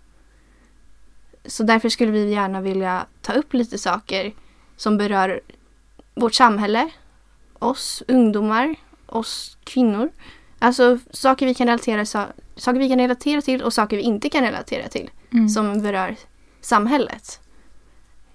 Så 1.45 1.63
därför 1.63 1.89
skulle 1.89 2.13
vi 2.13 2.31
gärna 2.31 2.61
vilja 2.61 3.07
ta 3.23 3.33
upp 3.33 3.55
lite 3.55 3.79
saker 3.79 4.33
som 4.77 4.97
berör 4.99 5.41
vårt 6.15 6.35
samhälle, 6.35 6.89
oss 7.59 8.03
ungdomar, 8.09 8.75
oss 9.07 9.59
kvinnor. 9.65 10.11
Alltså 10.59 10.99
saker 11.11 11.47
vi 11.47 11.55
kan 11.55 11.67
relatera, 11.67 12.07
sa- 12.07 12.33
saker 12.57 12.79
vi 12.79 12.89
kan 12.89 12.99
relatera 12.99 13.43
till 13.43 13.63
och 13.63 13.73
saker 13.73 13.97
vi 13.97 14.03
inte 14.03 14.29
kan 14.29 14.45
relatera 14.45 14.89
till 14.89 15.11
mm. 15.33 15.49
som 15.49 15.83
berör 15.83 16.17
samhället. 16.61 17.41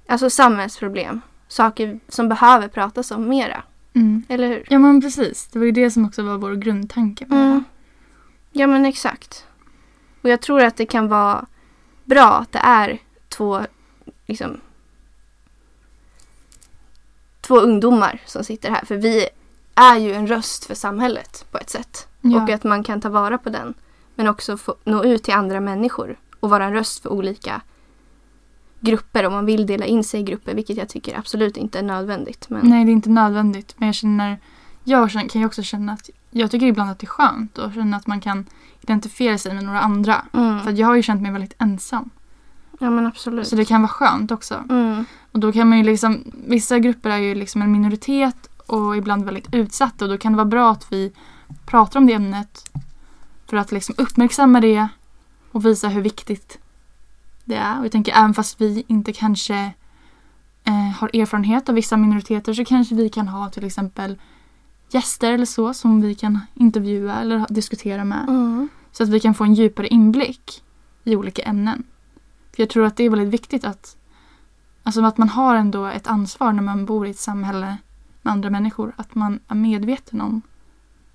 Alltså 0.07 0.29
samhällsproblem. 0.29 1.21
Saker 1.51 1.99
som 2.07 2.29
behöver 2.29 2.67
pratas 2.67 3.11
om 3.11 3.29
mera. 3.29 3.63
Mm. 3.93 4.23
Eller 4.29 4.47
hur? 4.47 4.65
Ja 4.69 4.79
men 4.79 5.01
precis. 5.01 5.47
Det 5.47 5.59
var 5.59 5.65
ju 5.65 5.71
det 5.71 5.91
som 5.91 6.05
också 6.05 6.23
var 6.23 6.37
vår 6.37 6.55
grundtanke. 6.55 7.25
Mm. 7.25 7.63
Ja 8.51 8.67
men 8.67 8.85
exakt. 8.85 9.45
Och 10.21 10.29
jag 10.29 10.41
tror 10.41 10.61
att 10.61 10.75
det 10.75 10.85
kan 10.85 11.07
vara 11.07 11.45
bra 12.03 12.33
att 12.33 12.51
det 12.51 12.59
är 12.59 12.99
två, 13.29 13.61
liksom, 14.25 14.61
två 17.41 17.59
ungdomar 17.59 18.21
som 18.25 18.43
sitter 18.43 18.71
här. 18.71 18.85
För 18.85 18.95
vi 18.95 19.27
är 19.75 19.97
ju 19.97 20.13
en 20.13 20.27
röst 20.27 20.65
för 20.65 20.75
samhället 20.75 21.45
på 21.51 21.57
ett 21.57 21.69
sätt. 21.69 22.07
Ja. 22.21 22.43
Och 22.43 22.49
att 22.49 22.63
man 22.63 22.83
kan 22.83 23.01
ta 23.01 23.09
vara 23.09 23.37
på 23.37 23.49
den. 23.49 23.73
Men 24.15 24.27
också 24.27 24.57
få 24.57 24.75
nå 24.83 25.03
ut 25.03 25.23
till 25.23 25.33
andra 25.33 25.59
människor. 25.59 26.19
Och 26.39 26.49
vara 26.49 26.65
en 26.65 26.73
röst 26.73 27.01
för 27.01 27.09
olika 27.09 27.61
grupper 28.81 29.25
om 29.25 29.33
man 29.33 29.45
vill 29.45 29.65
dela 29.65 29.85
in 29.85 30.03
sig 30.03 30.19
i 30.19 30.23
grupper. 30.23 30.55
Vilket 30.55 30.77
jag 30.77 30.89
tycker 30.89 31.17
absolut 31.17 31.57
inte 31.57 31.79
är 31.79 31.83
nödvändigt. 31.83 32.49
Men 32.49 32.59
Nej, 32.63 32.85
det 32.85 32.91
är 32.91 32.93
inte 32.93 33.09
nödvändigt. 33.09 33.73
Men 33.77 33.87
jag 33.87 33.95
känner, 33.95 34.39
jag 34.83 35.11
kan 35.11 35.41
ju 35.41 35.45
också 35.45 35.63
känna 35.63 35.93
att 35.93 36.09
jag 36.31 36.51
tycker 36.51 36.65
ibland 36.65 36.91
att 36.91 36.99
det 36.99 37.05
är 37.05 37.07
skönt 37.07 37.59
att 37.59 37.73
känna 37.73 37.97
att 37.97 38.07
man 38.07 38.21
kan 38.21 38.45
identifiera 38.81 39.37
sig 39.37 39.53
med 39.53 39.63
några 39.63 39.81
andra. 39.81 40.25
Mm. 40.33 40.59
För 40.59 40.71
jag 40.71 40.87
har 40.87 40.95
ju 40.95 41.03
känt 41.03 41.21
mig 41.21 41.31
väldigt 41.31 41.55
ensam. 41.57 42.09
Ja 42.79 42.89
men 42.89 43.07
absolut. 43.07 43.47
Så 43.47 43.55
det 43.55 43.65
kan 43.65 43.81
vara 43.81 43.91
skönt 43.91 44.31
också. 44.31 44.63
Mm. 44.69 45.05
Och 45.31 45.39
då 45.39 45.51
kan 45.51 45.69
man 45.69 45.77
ju 45.77 45.83
liksom, 45.83 46.23
vissa 46.47 46.79
grupper 46.79 47.09
är 47.09 47.17
ju 47.17 47.35
liksom 47.35 47.61
en 47.61 47.71
minoritet 47.71 48.49
och 48.65 48.97
ibland 48.97 49.25
väldigt 49.25 49.53
utsatta 49.53 50.05
och 50.05 50.11
då 50.11 50.17
kan 50.17 50.31
det 50.31 50.35
vara 50.35 50.45
bra 50.45 50.71
att 50.71 50.91
vi 50.91 51.11
pratar 51.65 51.99
om 51.99 52.07
det 52.07 52.13
ämnet 52.13 52.71
för 53.49 53.57
att 53.57 53.71
liksom 53.71 53.95
uppmärksamma 53.97 54.61
det 54.61 54.87
och 55.51 55.65
visa 55.65 55.87
hur 55.87 56.01
viktigt 56.01 56.60
det 57.51 57.57
är. 57.57 57.79
Och 57.79 57.85
jag 57.85 57.91
tänker 57.91 58.11
även 58.11 58.33
fast 58.33 58.61
vi 58.61 58.83
inte 58.87 59.13
kanske 59.13 59.73
eh, 60.63 60.91
har 60.99 61.09
erfarenhet 61.13 61.69
av 61.69 61.75
vissa 61.75 61.97
minoriteter 61.97 62.53
så 62.53 62.65
kanske 62.65 62.95
vi 62.95 63.09
kan 63.09 63.27
ha 63.27 63.49
till 63.49 63.65
exempel 63.65 64.17
gäster 64.89 65.33
eller 65.33 65.45
så 65.45 65.73
som 65.73 66.01
vi 66.01 66.15
kan 66.15 66.39
intervjua 66.53 67.21
eller 67.21 67.45
diskutera 67.49 68.03
med. 68.03 68.29
Mm. 68.29 68.69
Så 68.91 69.03
att 69.03 69.09
vi 69.09 69.19
kan 69.19 69.33
få 69.33 69.43
en 69.43 69.53
djupare 69.53 69.87
inblick 69.87 70.63
i 71.03 71.15
olika 71.15 71.41
ämnen. 71.41 71.83
För 72.55 72.63
jag 72.63 72.69
tror 72.69 72.85
att 72.85 72.95
det 72.95 73.03
är 73.03 73.09
väldigt 73.09 73.33
viktigt 73.33 73.65
att, 73.65 73.97
alltså 74.83 75.05
att 75.05 75.17
man 75.17 75.29
har 75.29 75.55
ändå 75.55 75.85
ett 75.85 76.07
ansvar 76.07 76.53
när 76.53 76.63
man 76.63 76.85
bor 76.85 77.07
i 77.07 77.09
ett 77.09 77.19
samhälle 77.19 77.77
med 78.21 78.33
andra 78.33 78.49
människor. 78.49 78.93
Att 78.95 79.15
man 79.15 79.39
är 79.47 79.55
medveten 79.55 80.21
om 80.21 80.41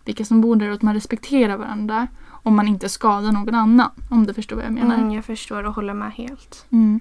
vilka 0.04 0.24
som 0.24 0.40
bor 0.40 0.56
där 0.56 0.68
och 0.68 0.74
att 0.74 0.82
man 0.82 0.94
respekterar 0.94 1.56
varandra. 1.56 2.08
Om 2.46 2.56
man 2.56 2.68
inte 2.68 2.88
skadar 2.88 3.32
någon 3.32 3.54
annan. 3.54 3.90
Om 4.10 4.26
du 4.26 4.34
förstår 4.34 4.56
vad 4.56 4.64
jag 4.64 4.72
menar. 4.72 4.94
Mm, 4.94 5.10
jag 5.10 5.24
förstår 5.24 5.64
och 5.64 5.74
håller 5.74 5.94
med 5.94 6.12
helt. 6.12 6.66
Mm. 6.70 7.00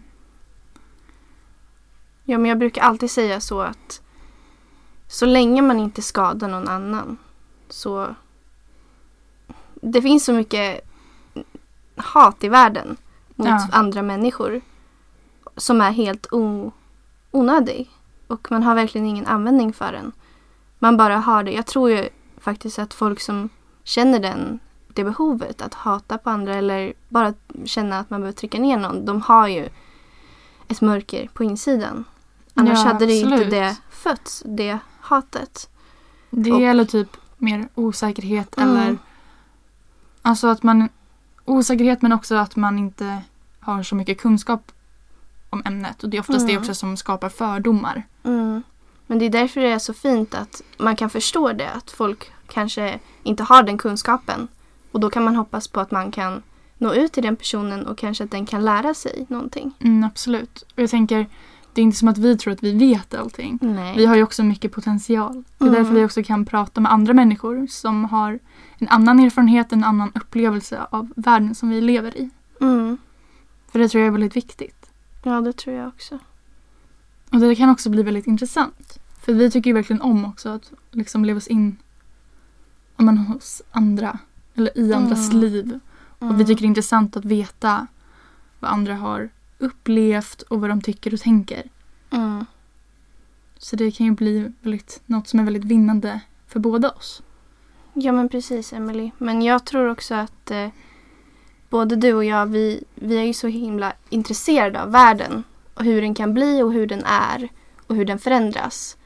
Ja 2.24 2.38
men 2.38 2.50
jag 2.50 2.58
brukar 2.60 2.82
alltid 2.82 3.12
säga 3.12 3.40
så 3.40 3.62
att 3.62 4.02
så 5.08 5.26
länge 5.26 5.62
man 5.62 5.80
inte 5.80 6.02
skadar 6.02 6.48
någon 6.48 6.68
annan 6.68 7.18
så 7.70 8.16
det 9.74 10.02
finns 10.02 10.26
så 10.26 10.34
mycket 10.34 10.82
hat 11.96 12.44
i 12.44 12.50
världen 12.50 12.98
mot 13.36 13.48
Ja. 13.48 13.68
andra 13.72 14.02
människor 14.02 14.62
som 15.58 15.82
är 15.82 15.92
helt 15.92 16.28
onödig 17.32 17.90
och 18.28 18.48
man 18.52 18.64
har 18.64 18.76
verkligen 18.76 19.08
ingen 19.08 19.26
användning 19.28 19.74
för 19.74 19.92
den. 19.92 20.12
Man 20.80 20.98
bara 20.98 21.18
har 21.18 21.44
det. 21.44 21.52
Jag 21.52 21.66
tror 21.66 21.90
ju 21.90 22.10
faktiskt 22.38 22.80
att 22.80 22.94
folk 22.94 23.20
som 23.22 23.50
känner 23.84 24.20
den, 24.20 24.60
det 24.96 25.04
behovet 25.04 25.62
att 25.62 25.74
hata 25.74 26.18
på 26.18 26.30
andra 26.30 26.56
eller 26.56 26.94
bara 27.10 27.34
känna 27.66 28.00
att 28.00 28.10
man 28.10 28.22
behöver 28.22 28.38
trycka 28.38 28.60
ner 28.60 28.78
någon, 28.78 29.06
de 29.06 29.22
har 29.22 29.48
ju 29.48 29.70
ett 30.68 30.82
mörker 30.82 31.28
på 31.34 31.44
insidan. 31.44 32.04
Annars 32.54 32.80
Ja, 32.80 32.84
hade 32.92 33.06
det 33.06 33.14
inte 33.14 33.34
absolut. 33.34 33.52
det 33.52 33.76
fötts, 33.90 34.44
det 34.46 34.78
hatet. 35.02 35.70
Det 36.30 36.52
Och- 36.52 36.62
gäller 36.62 36.86
typ 36.86 37.18
mer 37.38 37.68
osäkerhet 37.76 38.58
Mm. 38.58 38.70
eller 38.78 38.98
Alltså 40.22 40.48
att 40.48 40.64
man 40.64 40.90
Osäkerhet 41.48 42.02
men 42.02 42.14
också 42.14 42.36
att 42.36 42.56
man 42.56 42.80
inte 42.80 43.22
har 43.60 43.84
så 43.84 43.96
mycket 43.96 44.20
kunskap 44.22 44.72
om 45.50 45.62
ämnet 45.66 46.04
och 46.04 46.10
det 46.10 46.18
är 46.18 46.22
oftast 46.22 46.48
det 46.48 46.52
Mm. 46.54 46.62
också 46.62 46.76
som 46.76 46.98
skapar 46.98 47.30
fördomar. 47.30 48.04
Mm. 48.24 48.64
Men 49.08 49.20
det 49.20 49.26
är 49.26 49.30
därför 49.30 49.62
det 49.62 49.68
är 49.72 49.80
så 49.80 49.94
fint 49.94 50.36
att 50.36 50.62
man 50.78 50.96
kan 50.96 51.10
förstå 51.10 51.52
det. 51.54 51.70
Att 51.72 51.92
folk 51.92 52.32
kanske 52.48 53.00
inte 53.24 53.44
har 53.44 53.64
den 53.64 53.78
kunskapen. 53.78 54.48
Och 54.96 55.02
då 55.02 55.10
kan 55.10 55.24
man 55.24 55.36
hoppas 55.36 55.68
på 55.68 55.80
att 55.80 55.92
man 55.92 56.12
kan 56.12 56.42
nå 56.78 56.94
ut 56.94 57.14
till 57.14 57.24
den 57.24 57.36
personen 57.36 57.86
och 57.86 57.98
kanske 57.98 58.24
att 58.24 58.32
den 58.32 58.46
kan 58.46 58.66
lära 58.66 58.94
sig 58.94 59.26
någonting. 59.30 59.74
Mm, 59.80 60.04
absolut. 60.04 60.62
Och 60.76 60.82
jag 60.82 60.90
tänker, 60.90 61.28
det 61.74 61.82
är 61.82 61.84
inte 61.84 61.98
som 61.98 62.08
att 62.08 62.18
vi 62.18 62.38
tror 62.38 62.54
att 62.54 62.64
vi 62.64 62.72
vet 62.72 63.14
allting. 63.14 63.60
Nej. 63.62 63.98
Vi 63.98 64.06
har 64.06 64.16
ju 64.16 64.24
också 64.24 64.44
mycket 64.44 64.72
potential. 64.72 65.44
Det 65.58 65.66
är 65.66 65.68
Mm. 65.70 65.80
därför 65.84 65.96
vi 65.96 66.06
också 66.06 66.24
kan 66.24 66.46
prata 66.46 66.82
med 66.82 66.92
andra 66.92 67.14
människor 67.14 67.68
som 67.68 68.06
har 68.06 68.40
en 68.78 68.88
annan 68.88 69.20
erfarenhet, 69.20 69.74
en 69.74 69.84
annan 69.84 70.12
upplevelse 70.16 70.86
av 70.90 71.14
världen 71.16 71.56
som 71.56 71.70
vi 71.70 71.82
lever 71.82 72.18
i. 72.18 72.30
Mm. 72.62 72.98
För 73.72 73.80
det 73.80 73.90
tror 73.90 74.02
jag 74.02 74.08
är 74.08 74.12
väldigt 74.12 74.36
viktigt. 74.36 74.86
Ja, 75.24 75.42
det 75.42 75.54
tror 75.54 75.76
jag 75.76 75.88
också. 75.88 76.20
Och 77.32 77.40
det 77.40 77.56
kan 77.56 77.70
också 77.70 77.90
bli 77.90 78.04
väldigt 78.04 78.28
intressant. 78.28 79.00
För 79.22 79.34
vi 79.34 79.52
tycker 79.52 79.70
ju 79.70 79.74
verkligen 79.74 80.02
om 80.02 80.26
också 80.26 80.50
att 80.50 80.72
liksom 80.92 81.26
leva 81.26 81.38
oss 81.38 81.48
in 81.48 81.78
men, 82.98 83.18
hos 83.18 83.62
andra. 83.72 84.20
Eller 84.56 84.78
i 84.78 84.94
andras 84.94 85.30
Mm. 85.30 85.42
liv. 85.42 85.80
Mm. 86.20 86.34
Och 86.36 86.40
vi 86.42 86.46
tycker 86.46 86.62
det 86.62 86.66
är 86.66 86.68
intressant 86.68 87.18
att 87.18 87.26
veta 87.26 87.88
vad 88.60 88.72
andra 88.72 88.96
har 88.96 89.30
upplevt 89.58 90.42
och 90.42 90.62
vad 90.62 90.70
de 90.70 90.82
tycker 90.82 91.14
och 91.14 91.20
tänker. 91.20 91.64
Mm. 92.10 92.46
Så 93.58 93.76
det 93.76 93.92
kan 93.92 94.06
ju 94.06 94.12
bli 94.12 94.52
väldigt, 94.62 95.02
något 95.06 95.28
som 95.28 95.40
är 95.40 95.44
väldigt 95.44 95.64
vinnande 95.66 96.20
för 96.48 96.60
båda 96.60 96.90
oss. 96.90 97.22
Ja, 97.94 98.12
men 98.12 98.30
precis 98.30 98.74
Emily. 98.74 99.12
Men 99.18 99.42
jag 99.42 99.66
tror 99.66 99.90
också 99.90 100.16
att 100.16 100.52
eh, 100.52 100.68
både 101.70 101.96
du 101.96 102.14
och 102.14 102.26
jag, 102.26 102.46
vi, 102.46 102.84
vi 102.96 103.18
är 103.18 103.24
ju 103.24 103.34
så 103.34 103.48
himla 103.48 103.94
intresserade 104.10 104.82
av 104.84 104.92
världen. 104.92 105.44
Och 105.74 105.84
hur 105.84 106.02
den 106.02 106.16
kan 106.16 106.34
bli 106.34 106.62
och 106.62 106.74
hur 106.74 106.88
den 106.88 107.04
är. 107.06 107.50
Och 107.88 107.96
hur 107.96 108.06
den 108.06 108.20
förändras. 108.20 108.98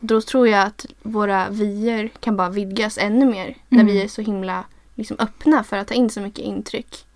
Då 0.00 0.20
tror 0.20 0.48
jag 0.48 0.66
att 0.66 0.86
våra 1.02 1.50
vyer 1.50 2.08
kan 2.08 2.36
bara 2.36 2.48
vidgas 2.50 2.98
ännu 2.98 3.26
mer. 3.26 3.56
När 3.68 3.80
Mm. 3.80 3.86
vi 3.92 4.02
är 4.02 4.08
så 4.08 4.22
himla 4.22 4.64
liksom, 4.94 5.16
öppna 5.20 5.64
för 5.64 5.76
att 5.76 5.88
ta 5.88 5.94
in 5.94 6.10
så 6.10 6.20
mycket 6.20 6.44
intryck. 6.44 7.06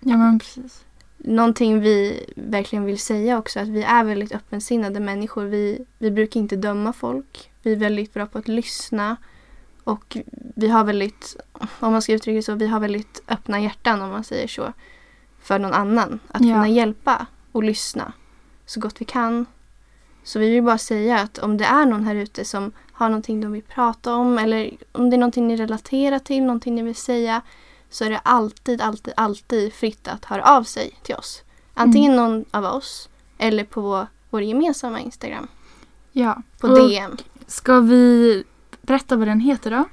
Ja 0.00 0.16
men 0.16 0.38
precis. 0.38 0.84
Någonting 1.16 1.80
vi 1.80 2.24
verkligen 2.36 2.84
vill 2.84 2.98
säga 2.98 3.38
också 3.38 3.60
att 3.60 3.68
vi 3.68 3.82
är 3.82 4.04
väldigt 4.04 4.32
öppensinnade 4.32 5.00
människor. 5.00 5.44
Vi, 5.44 5.84
vi 5.98 6.10
brukar 6.10 6.40
inte 6.40 6.56
döma 6.56 6.92
folk. 6.92 7.50
Vi 7.62 7.72
är 7.72 7.76
väldigt 7.76 8.14
bra 8.14 8.26
på 8.26 8.38
att 8.38 8.48
lyssna. 8.48 9.16
Och 9.84 10.16
vi 10.54 10.68
har 10.68 10.84
väldigt, 10.84 11.36
om 11.80 11.92
man 11.92 12.02
ska 12.02 12.12
uttrycka 12.12 12.36
det 12.36 12.42
så, 12.42 12.54
vi 12.54 12.66
har 12.66 12.80
väldigt 12.80 13.22
öppna 13.28 13.60
hjärtan 13.60 14.02
om 14.02 14.10
man 14.10 14.24
säger 14.24 14.48
så. 14.48 14.72
För 15.40 15.58
någon 15.58 15.72
annan. 15.72 16.20
Att 16.28 16.40
Ja. 16.44 16.54
kunna 16.54 16.68
hjälpa 16.68 17.26
och 17.52 17.62
lyssna 17.62 18.12
så 18.66 18.80
gott 18.80 19.00
vi 19.00 19.04
kan. 19.04 19.46
Så 20.24 20.38
vi 20.38 20.50
vill 20.50 20.62
bara 20.62 20.78
säga 20.78 21.20
att 21.20 21.38
om 21.38 21.56
det 21.56 21.64
är 21.64 21.86
någon 21.86 22.04
här 22.04 22.14
ute 22.14 22.44
som 22.44 22.72
har 22.98 23.08
någonting 23.08 23.40
de 23.40 23.52
vill 23.52 23.62
prata 23.62 24.14
om 24.14 24.38
eller 24.38 24.70
om 24.92 25.10
det 25.10 25.16
är 25.16 25.18
någonting 25.18 25.48
ni 25.48 25.56
relaterar 25.56 26.18
till, 26.18 26.42
någonting 26.42 26.74
ni 26.74 26.82
vill 26.82 26.94
säga 26.94 27.42
så 27.90 28.04
är 28.04 28.10
det 28.10 28.18
alltid, 28.18 28.80
alltid, 28.80 29.14
alltid 29.16 29.72
fritt 29.72 30.08
att 30.08 30.24
höra 30.24 30.42
av 30.42 30.62
sig 30.62 30.98
till 31.02 31.14
oss. 31.14 31.42
Antingen 31.74 32.16
någon 32.16 32.44
av 32.50 32.64
oss 32.64 33.08
eller 33.38 33.64
på 33.64 33.80
vår, 33.80 34.06
vår 34.30 34.42
gemensamma 34.42 35.00
Instagram. 35.00 35.48
Ja. 36.12 36.42
På 36.60 36.66
Och 36.66 36.88
DM. 36.88 37.16
Ska 37.46 37.80
vi 37.80 38.44
berätta 38.82 39.16
vad 39.16 39.28
den 39.28 39.40
heter 39.40 39.70
då? 39.70 39.84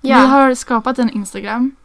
Ja. 0.00 0.20
Vi 0.20 0.26
har 0.26 0.54
skapat 0.54 0.98
en 0.98 1.10
Instagram. 1.10 1.76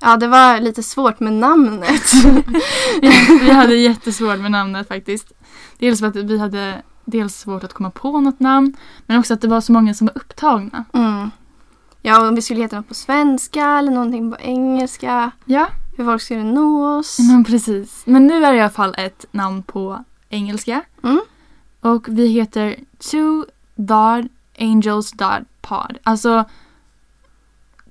ja, 0.00 0.16
det 0.16 0.26
var 0.26 0.60
lite 0.60 0.82
svårt 0.82 1.20
med 1.20 1.32
namnet. 1.32 2.12
vi 3.40 3.50
hade 3.50 3.74
jättesvårt 3.76 4.38
med 4.38 4.50
namnet 4.50 4.88
faktiskt. 4.88 5.32
Dels 5.78 6.00
för 6.00 6.06
att 6.06 6.16
vi 6.16 6.38
hade 6.38 6.82
dels 7.04 7.36
svårt 7.38 7.64
att 7.64 7.72
komma 7.72 7.90
på 7.90 8.20
något 8.20 8.40
namn 8.40 8.76
men 9.06 9.18
också 9.18 9.34
att 9.34 9.40
det 9.40 9.48
var 9.48 9.60
så 9.60 9.72
många 9.72 9.94
som 9.94 10.06
var 10.06 10.18
upptagna. 10.18 10.84
Mm. 10.92 11.30
Ja, 12.02 12.28
om 12.28 12.34
vi 12.34 12.42
skulle 12.42 12.60
heta 12.60 12.76
något 12.76 12.88
på 12.88 12.94
svenska 12.94 13.66
eller 13.78 13.92
någonting 13.92 14.30
på 14.30 14.36
engelska. 14.40 15.30
Ja, 15.44 15.68
Hur 15.96 16.04
folk 16.04 16.22
skulle 16.22 16.44
nå 16.44 16.98
oss. 16.98 17.18
men 17.18 17.44
precis. 17.44 18.02
Men 18.06 18.26
nu 18.26 18.44
är 18.44 18.50
det 18.52 18.56
i 18.56 18.60
alla 18.60 18.70
fall 18.70 18.94
ett 18.98 19.24
namn 19.30 19.62
på 19.62 20.04
engelska. 20.28 20.82
Mm. 21.02 21.20
Och 21.80 22.08
vi 22.08 22.26
heter 22.26 22.76
Two 22.98 23.44
Dard 23.74 24.28
Angels 24.58 25.12
Dard 25.12 25.44
Pod. 25.60 25.98
Alltså 26.02 26.44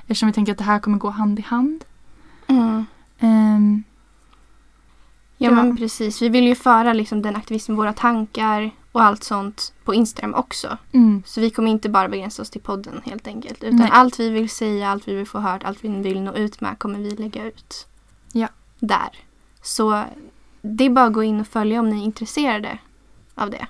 Eftersom 0.01 0.27
vi 0.27 0.33
tänker 0.33 0.51
att 0.51 0.57
det 0.57 0.63
här 0.63 0.79
kommer 0.79 0.97
gå 0.97 1.09
hand 1.09 1.39
i 1.39 1.41
hand. 1.41 1.85
Mm. 2.47 2.85
Ehm, 3.19 3.83
Ja, 5.37 5.49
Ja. 5.49 5.55
men 5.55 5.77
precis. 5.77 6.21
Vi 6.21 6.29
vill 6.29 6.47
ju 6.47 6.55
föra 6.55 6.93
liksom 6.93 7.21
den 7.21 7.35
aktivismen, 7.35 7.77
våra 7.77 7.93
tankar 7.93 8.71
och 8.91 9.03
allt 9.03 9.23
sånt 9.23 9.73
på 9.85 9.93
Instagram 9.93 10.33
också. 10.33 10.77
mm, 10.91 11.23
Så 11.25 11.41
vi 11.41 11.49
kommer 11.49 11.71
inte 11.71 11.89
bara 11.89 12.09
begränsa 12.09 12.41
oss 12.41 12.49
till 12.49 12.61
podden 12.61 13.01
helt 13.05 13.27
enkelt. 13.27 13.63
Utan 13.63 13.75
Nej. 13.79 13.89
allt 13.91 14.19
vi 14.19 14.29
vill 14.29 14.49
säga, 14.49 14.89
allt 14.89 15.07
vi 15.07 15.15
vill 15.15 15.27
få 15.27 15.39
hört, 15.39 15.63
allt 15.63 15.83
vi 15.83 15.87
vill 15.89 16.21
nå 16.21 16.33
ut 16.33 16.61
med 16.61 16.79
kommer 16.79 16.99
vi 16.99 17.09
lägga 17.15 17.45
ut. 17.45 17.87
Ja. 18.33 18.47
Där. 18.79 19.09
Så 19.61 20.03
det 20.61 20.83
är 20.85 20.89
bara 20.89 21.05
att 21.05 21.13
gå 21.13 21.23
in 21.23 21.39
och 21.41 21.47
följa 21.47 21.79
om 21.79 21.89
ni 21.89 21.99
är 22.01 22.05
intresserade 22.05 22.77
av 23.35 23.49
det. 23.49 23.67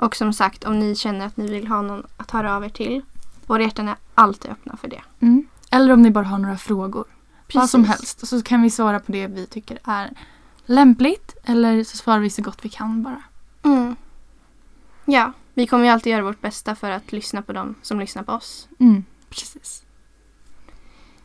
Och 0.00 0.16
som 0.16 0.32
sagt, 0.32 0.64
om 0.64 0.78
ni 0.78 0.96
känner 0.96 1.26
att 1.26 1.36
ni 1.36 1.50
vill 1.50 1.66
ha 1.66 1.82
någon 1.82 2.06
att 2.16 2.30
höra 2.30 2.56
av 2.56 2.64
er 2.64 2.68
till. 2.68 3.02
Våra 3.46 3.62
hjärtan 3.62 3.88
är 3.88 3.96
alltid 4.14 4.50
öppna 4.50 4.76
för 4.76 4.88
det. 4.88 5.02
Mm. 5.20 5.46
Eller 5.70 5.92
om 5.92 6.02
ni 6.02 6.10
bara 6.10 6.24
har 6.24 6.38
några 6.38 6.56
frågor. 6.56 7.04
Vad 7.54 7.70
som 7.70 7.84
Precis. 7.84 7.98
helst. 7.98 8.26
Så 8.26 8.42
kan 8.42 8.62
vi 8.62 8.70
svara 8.70 9.00
på 9.00 9.12
det 9.12 9.26
vi 9.26 9.46
tycker 9.46 9.78
är 9.84 10.10
lämpligt. 10.66 11.36
Eller 11.44 11.84
så 11.84 11.96
svarar 11.96 12.18
vi 12.18 12.30
så 12.30 12.42
gott 12.42 12.58
vi 12.62 12.68
kan 12.68 13.02
bara. 13.02 13.22
Mm. 13.62 13.96
Ja, 15.04 15.32
vi 15.54 15.66
kommer 15.66 15.84
ju 15.84 15.90
alltid 15.90 16.12
göra 16.12 16.22
vårt 16.22 16.40
bästa 16.40 16.74
för 16.74 16.90
att 16.90 17.12
lyssna 17.12 17.42
på 17.42 17.52
dem 17.52 17.74
som 17.82 18.00
lyssnar 18.00 18.22
på 18.22 18.32
oss. 18.32 18.68
Mm. 18.78 19.04
Precis. 19.28 19.82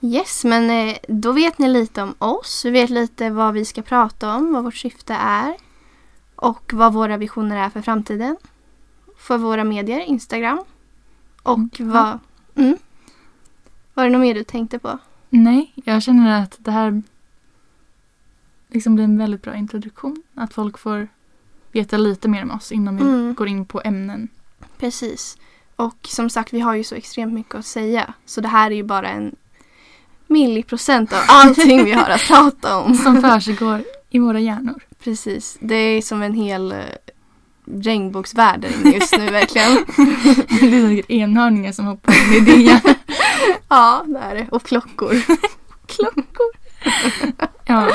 Yes, 0.02 0.44
men 0.46 0.70
eh, 0.70 0.98
då 1.08 1.32
vet 1.32 1.58
ni 1.58 1.68
lite 1.68 2.02
om 2.02 2.16
oss. 2.18 2.66
Vi 2.66 2.72
vet 2.72 2.90
lite 2.90 3.30
vad 3.30 3.54
vi 3.54 3.66
ska 3.66 3.82
prata 3.82 4.36
om, 4.36 4.54
vad 4.54 4.64
vårt 4.64 4.76
syfte 4.76 5.14
är. 5.14 5.56
Och 6.36 6.74
vad 6.74 6.94
våra 6.94 7.18
visioner 7.18 7.58
är 7.58 7.70
för 7.70 7.82
framtiden. 7.82 8.38
För 9.18 9.38
våra 9.38 9.64
medier, 9.64 10.00
Instagram. 10.00 10.60
Och 11.44 11.60
Ja. 11.78 11.86
vad... 11.86 12.20
Mm. 12.66 12.78
Var 13.94 14.04
det 14.04 14.10
något 14.10 14.22
mer 14.22 14.34
du 14.34 14.44
tänkte 14.44 14.80
på? 14.80 14.98
Nej, 15.30 15.72
jag 15.76 16.04
känner 16.04 16.42
att 16.44 16.56
det 16.60 16.72
här 16.72 17.02
liksom 18.68 18.96
blir 18.96 19.04
en 19.06 19.18
väldigt 19.18 19.42
bra 19.42 19.56
introduktion. 19.56 20.24
Att 20.34 20.54
folk 20.54 20.78
får 20.78 21.08
veta 21.72 21.98
lite 21.98 22.28
mer 22.28 22.44
om 22.44 22.52
oss 22.52 22.72
innan 22.72 22.98
vi 22.98 23.04
Mm. 23.04 23.34
går 23.34 23.48
in 23.48 23.66
på 23.66 23.82
ämnen. 23.86 24.28
Precis. 24.78 25.38
Och 25.76 25.96
som 26.08 26.30
sagt, 26.30 26.54
vi 26.54 26.60
har 26.60 26.74
ju 26.76 26.84
så 26.84 26.96
extremt 26.96 27.34
mycket 27.34 27.56
att 27.56 27.66
säga. 27.66 28.14
Så 28.26 28.42
det 28.42 28.48
här 28.48 28.72
är 28.72 28.76
ju 28.76 28.84
bara 28.84 29.10
en 29.10 29.36
milliprocent 30.28 31.14
av 31.14 31.20
allting 31.28 31.84
vi 31.86 31.92
har 31.92 32.10
att 32.10 32.22
prata 32.28 32.78
om. 32.78 32.96
Som 32.96 33.22
försiggår 33.22 33.84
i 34.10 34.20
våra 34.20 34.40
hjärnor. 34.40 34.84
Precis. 35.00 35.58
Det 35.62 35.76
är 35.76 36.02
som 36.02 36.22
en 36.22 36.34
hel 36.34 36.76
regnbågsvärld 37.66 38.60
där 38.62 38.70
inne 38.82 38.96
just 38.96 39.18
nu 39.18 39.26
verkligen. 39.32 39.72
Det 40.62 40.78
är 40.78 40.90
säkert 40.90 41.10
enhörningar 41.10 41.72
som 41.72 41.86
hoppar 41.86 42.38
in 42.38 42.48
i 42.48 42.64
hjärna. 42.64 42.96
ja, 43.70 44.04
det 44.08 44.20
är 44.20 44.36
det. 44.36 44.48
Och 44.52 44.64
klockor. 44.64 45.12
klockor. 45.88 46.52
Ja. 47.66 47.88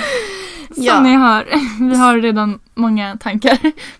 Som 0.75 0.85
Ja. 0.85 1.01
ni 1.01 1.15
hör, 1.17 1.47
vi 1.91 1.97
har 1.97 2.17
redan 2.19 2.61
många 2.75 3.17
tankar 3.17 3.57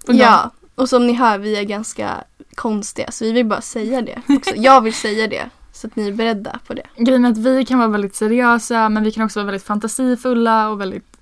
på 0.07 0.13
gång. 0.13 0.17
Ja, 0.17 0.51
och 0.75 0.89
som 0.89 1.07
ni 1.07 1.13
hör, 1.13 1.39
vi 1.39 1.57
är 1.57 1.63
ganska 1.63 2.11
konstiga. 2.55 3.11
Så 3.11 3.25
vi 3.25 3.33
vill 3.33 3.47
bara 3.47 3.61
säga 3.61 4.03
det 4.03 4.23
också. 4.29 4.55
Jag 4.57 4.81
vill 4.81 4.95
säga 4.95 5.27
det. 5.27 5.51
Så 5.73 5.87
att 5.87 5.97
ni 5.97 6.09
är 6.09 6.13
beredda 6.13 6.59
på 6.67 6.75
det. 6.75 6.87
Grejen 6.97 7.25
är 7.25 7.31
att 7.31 7.39
vi 7.39 7.65
kan 7.65 7.79
vara 7.79 7.89
väldigt 7.89 8.15
seriösa 8.15 8.89
men 8.89 9.05
vi 9.05 9.13
kan 9.13 9.25
också 9.25 9.39
vara 9.41 9.47
väldigt 9.47 9.67
fantasifulla 9.67 10.69
och 10.69 10.81
väldigt, 10.81 11.17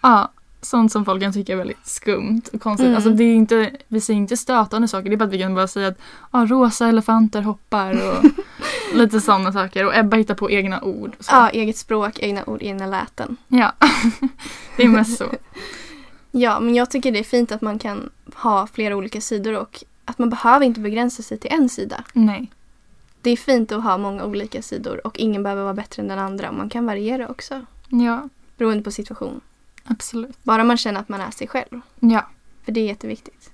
ja, 0.00 0.32
sånt 0.68 0.92
som 0.92 1.04
folk 1.04 1.22
kan 1.22 1.32
tycka 1.32 1.52
är 1.52 1.56
väldigt 1.56 1.86
skumt 1.86 2.42
och 2.52 2.60
konstigt. 2.60 2.84
Mm. 2.84 2.96
Alltså 2.96 3.10
det 3.10 3.24
är 3.24 3.34
inte, 3.34 3.70
vi 3.88 4.00
säger 4.00 4.18
inte 4.18 4.36
stötande 4.36 4.88
saker, 4.88 5.08
det 5.10 5.14
är 5.14 5.16
bara 5.16 5.24
att 5.24 5.32
vi 5.32 5.38
kan 5.38 5.54
bara 5.54 5.68
säga 5.68 5.88
att 5.88 5.98
ja, 6.32 6.46
rosa 6.48 6.88
elefanter 6.88 7.42
hoppar 7.42 7.92
och 7.92 8.24
lite 8.94 9.20
sådana 9.20 9.52
saker. 9.52 9.86
Och 9.86 9.96
Ebba 9.96 10.16
hittar 10.16 10.34
på 10.34 10.50
egna 10.50 10.82
ord. 10.82 11.16
så. 11.20 11.34
Ja, 11.34 11.50
eget 11.50 11.76
språk, 11.76 12.18
egna 12.18 12.44
ord, 12.46 12.62
egna 12.62 12.86
läten. 12.86 13.36
ja. 13.48 13.72
det 14.76 14.82
är 14.82 14.88
mest 14.88 15.18
så. 15.18 15.24
Ja, 16.30 16.60
men 16.60 16.74
jag 16.74 16.90
tycker 16.90 17.12
det 17.12 17.18
är 17.18 17.24
fint 17.24 17.52
att 17.52 17.60
man 17.62 17.78
kan 17.78 18.10
ha 18.34 18.66
flera 18.66 18.96
olika 18.96 19.20
sidor 19.20 19.56
och 19.56 19.84
att 20.04 20.18
man 20.18 20.30
behöver 20.30 20.66
inte 20.66 20.80
begränsa 20.80 21.22
sig 21.22 21.38
till 21.38 21.50
en 21.52 21.68
sida. 21.68 22.04
Nej. 22.12 22.50
Det 23.22 23.30
är 23.30 23.36
fint 23.36 23.72
att 23.72 23.82
ha 23.82 23.98
många 23.98 24.24
olika 24.24 24.62
sidor 24.62 25.06
och 25.06 25.18
ingen 25.18 25.42
behöver 25.42 25.62
vara 25.62 25.74
bättre 25.74 26.02
än 26.02 26.08
den 26.08 26.18
andra. 26.18 26.52
Man 26.52 26.68
kan 26.68 26.86
variera 26.86 27.28
också, 27.28 27.64
Ja, 27.88 28.28
beroende 28.56 28.82
på 28.84 28.90
situation. 28.90 29.40
Absolut. 29.88 30.44
Bara 30.44 30.64
man 30.64 30.76
känner 30.76 31.00
att 31.00 31.08
man 31.08 31.20
är 31.20 31.30
sig 31.30 31.48
själv. 31.48 31.80
Ja, 32.00 32.28
För 32.64 32.72
det 32.72 32.80
är 32.80 32.86
jätteviktigt. 32.86 33.50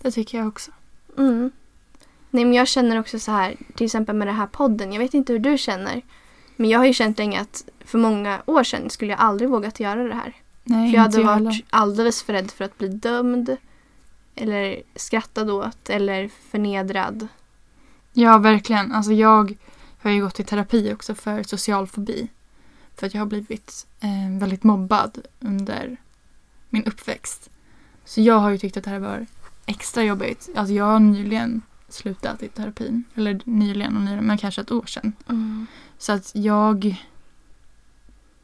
det 0.00 0.10
tycker 0.10 0.38
jag 0.38 0.48
också. 0.48 0.70
Mm. 1.18 1.50
Nej, 2.30 2.44
men 2.44 2.54
jag 2.54 2.68
känner 2.68 3.00
också 3.00 3.18
så 3.18 3.32
här, 3.32 3.56
till 3.74 3.84
exempel 3.86 4.16
med 4.16 4.28
den 4.28 4.34
här 4.34 4.46
podden. 4.46 4.92
Jag 4.92 5.00
vet 5.00 5.14
inte 5.14 5.32
hur 5.32 5.40
du 5.40 5.58
känner. 5.58 6.02
Men 6.56 6.70
jag 6.70 6.78
har 6.78 6.86
ju 6.86 6.92
känt 6.92 7.18
länge 7.18 7.40
att 7.40 7.64
för 7.80 7.98
många 7.98 8.42
år 8.46 8.64
sedan 8.64 8.90
skulle 8.90 9.12
jag 9.12 9.20
aldrig 9.20 9.50
vågat 9.50 9.80
göra 9.80 10.04
det 10.04 10.14
här. 10.14 10.34
Nej, 10.64 10.90
För 10.90 10.96
jag 10.96 11.02
hade 11.02 11.22
varit 11.22 11.64
alldeles 11.70 12.22
för 12.22 12.32
rädd 12.32 12.50
för 12.50 12.64
att 12.64 12.78
bli 12.78 12.88
dömd. 12.88 13.56
Eller 14.34 14.82
skrattad 14.96 15.50
åt 15.50 15.90
eller 15.90 16.30
förnedrad. 16.50 17.28
Ja, 18.12 18.38
verkligen. 18.38 18.92
Alltså 18.92 19.12
jag 19.12 19.56
har 19.98 20.10
ju 20.10 20.22
gått 20.22 20.40
i 20.40 20.44
terapi 20.44 20.92
också 20.94 21.14
för 21.14 21.42
social 21.42 21.86
fobi. 21.86 22.28
För 22.98 23.06
att 23.06 23.14
jag 23.14 23.20
har 23.20 23.26
blivit 23.26 23.86
eh, 24.00 24.38
väldigt 24.38 24.64
mobbad 24.64 25.18
under 25.40 25.96
min 26.68 26.84
uppväxt. 26.84 27.50
Så 28.04 28.20
jag 28.20 28.38
har 28.38 28.50
ju 28.50 28.58
tyckt 28.58 28.76
att 28.76 28.84
det 28.84 28.90
här 28.90 28.98
var 28.98 29.26
extra 29.66 30.02
jobbigt. 30.02 30.48
Alltså 30.56 30.74
jag 30.74 30.84
har 30.84 31.00
nyligen 31.00 31.62
slutat 31.88 32.42
i 32.42 32.48
terapin. 32.48 33.04
Eller 33.14 33.40
nyligen 33.44 33.96
och 33.96 34.02
nyligen, 34.02 34.24
men 34.24 34.38
kanske 34.38 34.60
ett 34.60 34.72
år 34.72 34.86
sedan. 34.86 35.12
Så 35.98 36.12
att 36.12 36.30
jag... 36.34 37.04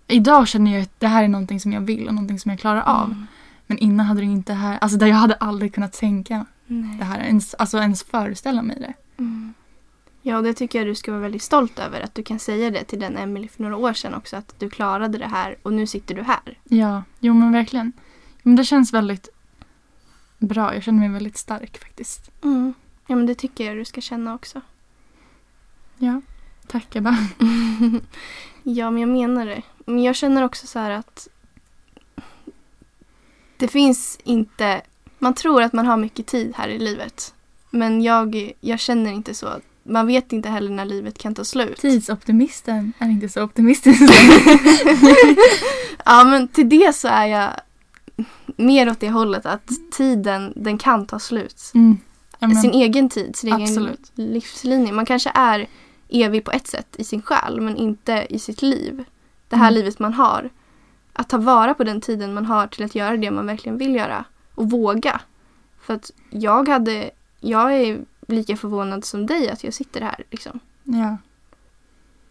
Idag 0.06 0.48
känner 0.48 0.72
jag 0.72 0.82
att 0.82 1.00
det 1.00 1.06
här 1.06 1.24
är 1.24 1.28
någonting 1.28 1.60
som 1.60 1.72
jag 1.72 1.80
vill 1.80 2.08
och 2.08 2.14
någonting 2.14 2.40
som 2.40 2.50
jag 2.50 2.60
klarar 2.60 2.82
av. 2.82 3.06
Mm. 3.06 3.26
Men 3.66 3.78
innan 3.78 4.06
hade 4.06 4.20
det 4.20 4.26
inte 4.26 4.52
här... 4.52 4.78
Alltså 4.78 4.98
där 4.98 5.06
jag 5.06 5.16
hade 5.16 5.34
aldrig 5.34 5.74
kunnat 5.74 5.92
tänka 5.92 6.46
Nej. 6.66 6.98
det 6.98 7.04
här. 7.04 7.20
Ens, 7.20 7.54
alltså 7.54 7.78
ens 7.78 8.02
föreställa 8.02 8.62
mig 8.62 8.76
det. 8.80 9.22
Mm. 9.22 9.54
Ja, 10.26 10.36
och 10.36 10.42
det 10.42 10.54
tycker 10.54 10.78
jag 10.78 10.88
du 10.88 10.94
ska 10.94 11.10
vara 11.10 11.22
väldigt 11.22 11.42
stolt 11.42 11.78
över. 11.78 12.00
Att 12.00 12.14
du 12.14 12.22
kan 12.22 12.38
säga 12.38 12.70
det 12.70 12.84
till 12.84 13.00
den 13.00 13.16
Emily 13.16 13.48
för 13.48 13.62
några 13.62 13.76
år 13.76 13.92
sedan 13.92 14.14
också. 14.14 14.36
Att 14.36 14.54
du 14.58 14.70
klarade 14.70 15.18
det 15.18 15.26
här 15.26 15.56
och 15.62 15.72
nu 15.72 15.86
sitter 15.86 16.14
du 16.14 16.22
här. 16.22 16.58
Ja, 16.64 17.02
jo 17.20 17.34
men 17.34 17.52
verkligen. 17.52 17.92
Men 18.42 18.56
det 18.56 18.64
känns 18.64 18.92
väldigt 18.92 19.28
bra. 20.38 20.74
Jag 20.74 20.82
känner 20.82 20.98
mig 20.98 21.08
väldigt 21.08 21.36
stark 21.36 21.78
faktiskt. 21.78 22.30
Mm. 22.42 22.74
Ja, 23.06 23.16
men 23.16 23.26
det 23.26 23.34
tycker 23.34 23.64
jag 23.64 23.76
du 23.76 23.84
ska 23.84 24.00
känna 24.00 24.34
också. 24.34 24.60
Ja, 25.98 26.20
tack 26.66 26.96
Ebba. 26.96 27.16
ja, 28.62 28.90
men 28.90 29.00
jag 29.00 29.08
menar 29.08 29.46
det. 29.46 29.62
Men 29.86 30.02
jag 30.02 30.16
känner 30.16 30.42
också 30.42 30.66
så 30.66 30.78
här 30.78 30.90
att 30.90 31.28
det 33.56 33.68
finns 33.68 34.18
inte... 34.24 34.82
Man 35.18 35.34
tror 35.34 35.62
att 35.62 35.72
man 35.72 35.86
har 35.86 35.96
mycket 35.96 36.26
tid 36.26 36.52
här 36.56 36.68
i 36.68 36.78
livet. 36.78 37.34
Men 37.70 38.02
jag, 38.02 38.52
jag 38.60 38.80
känner 38.80 39.12
inte 39.12 39.34
så. 39.34 39.60
Man 39.86 40.06
vet 40.06 40.32
inte 40.32 40.48
heller 40.48 40.70
när 40.70 40.84
livet 40.84 41.18
kan 41.18 41.34
ta 41.34 41.44
slut. 41.44 41.78
Tidsoptimisten 41.78 42.92
är 42.98 43.08
inte 43.08 43.28
så 43.28 43.42
optimistisk. 43.42 44.00
Ja, 46.04 46.24
men 46.24 46.48
till 46.48 46.68
det 46.68 46.94
så 46.94 47.08
är 47.08 47.26
jag 47.26 47.50
mer 48.56 48.90
åt 48.90 49.00
det 49.00 49.10
hållet 49.10 49.46
att 49.46 49.70
tiden, 49.92 50.52
den 50.56 50.78
kan 50.78 51.06
ta 51.06 51.18
slut. 51.18 51.72
Mm. 51.74 51.98
Sin 52.62 52.70
egen 52.70 53.08
tid, 53.08 53.36
sin 53.36 53.52
absolut. 53.52 54.12
egen 54.16 54.32
livslinje. 54.32 54.92
Man 54.92 55.06
kanske 55.06 55.30
är 55.34 55.66
evig 56.08 56.44
på 56.44 56.50
ett 56.50 56.66
sätt 56.66 56.94
i 56.98 57.04
sin 57.04 57.22
själ 57.22 57.60
men 57.60 57.76
inte 57.76 58.26
i 58.30 58.38
sitt 58.38 58.62
liv. 58.62 59.04
Det 59.48 59.56
här 59.56 59.68
Mm. 59.68 59.74
livet 59.74 59.98
man 59.98 60.14
har. 60.14 60.50
Att 61.12 61.28
ta 61.28 61.38
vara 61.38 61.74
på 61.74 61.84
den 61.84 62.00
tiden 62.00 62.34
man 62.34 62.46
har 62.46 62.66
till 62.66 62.84
att 62.84 62.94
göra 62.94 63.16
det 63.16 63.30
man 63.30 63.46
verkligen 63.46 63.78
vill 63.78 63.94
göra. 63.94 64.24
Och 64.54 64.70
våga. 64.70 65.20
För 65.80 65.94
att 65.94 66.10
jag 66.30 66.68
hade, 66.68 67.10
jag 67.40 67.74
är 67.74 67.98
lika 68.26 68.56
förvånad 68.56 69.04
som 69.04 69.26
dig 69.26 69.50
att 69.50 69.64
jag 69.64 69.74
sitter 69.74 70.00
här. 70.00 70.24
Liksom. 70.30 70.60
ja. 70.82 71.16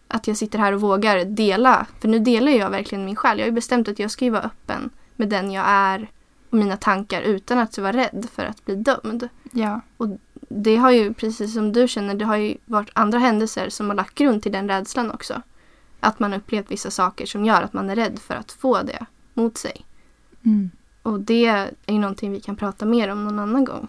Att 0.08 0.26
jag 0.26 0.36
sitter 0.36 0.58
här 0.58 0.72
och 0.72 0.80
vågar 0.80 1.24
dela. 1.24 1.86
För 2.00 2.08
nu 2.08 2.18
delar 2.18 2.52
jag 2.52 2.70
verkligen 2.70 3.04
min 3.04 3.16
själ. 3.16 3.38
Jag 3.38 3.44
har 3.44 3.48
ju 3.48 3.54
bestämt 3.54 3.88
att 3.88 3.98
jag 3.98 4.10
ska 4.10 4.30
vara 4.30 4.42
öppen 4.42 4.90
med 5.16 5.28
den 5.28 5.50
jag 5.50 5.64
är 5.68 6.10
och 6.50 6.58
mina 6.58 6.76
tankar 6.76 7.22
utan 7.22 7.58
att 7.58 7.78
vara 7.78 7.92
rädd 7.92 8.26
för 8.32 8.44
att 8.44 8.64
bli 8.64 8.76
dömd. 8.76 9.28
ja. 9.52 9.80
det 10.48 10.76
har 10.76 10.90
ju, 10.90 11.14
precis 11.14 11.54
som 11.54 11.72
du 11.72 11.88
känner, 11.88 12.14
det 12.14 12.24
har 12.24 12.36
ju 12.36 12.56
varit 12.64 12.90
andra 12.92 13.18
händelser 13.18 13.68
som 13.68 13.88
har 13.88 13.96
lagt 13.96 14.14
grund 14.14 14.42
till 14.42 14.52
den 14.52 14.68
rädslan 14.68 15.10
också. 15.10 15.42
Att 16.00 16.18
man 16.20 16.34
upplevt 16.34 16.70
vissa 16.70 16.90
saker 16.90 17.26
som 17.26 17.44
gör 17.44 17.62
att 17.62 17.72
man 17.72 17.90
är 17.90 17.96
rädd 17.96 18.18
för 18.18 18.34
att 18.34 18.52
få 18.52 18.82
det 18.82 19.06
mot 19.34 19.58
sig. 19.58 19.84
Mm. 20.44 20.70
Och 21.02 21.20
det 21.20 21.46
är 21.46 21.70
ju 21.86 21.98
någonting 21.98 22.32
vi 22.32 22.40
kan 22.40 22.56
prata 22.56 22.86
mer 22.86 23.08
om 23.08 23.24
någon 23.24 23.38
annan 23.38 23.64
gång. 23.64 23.88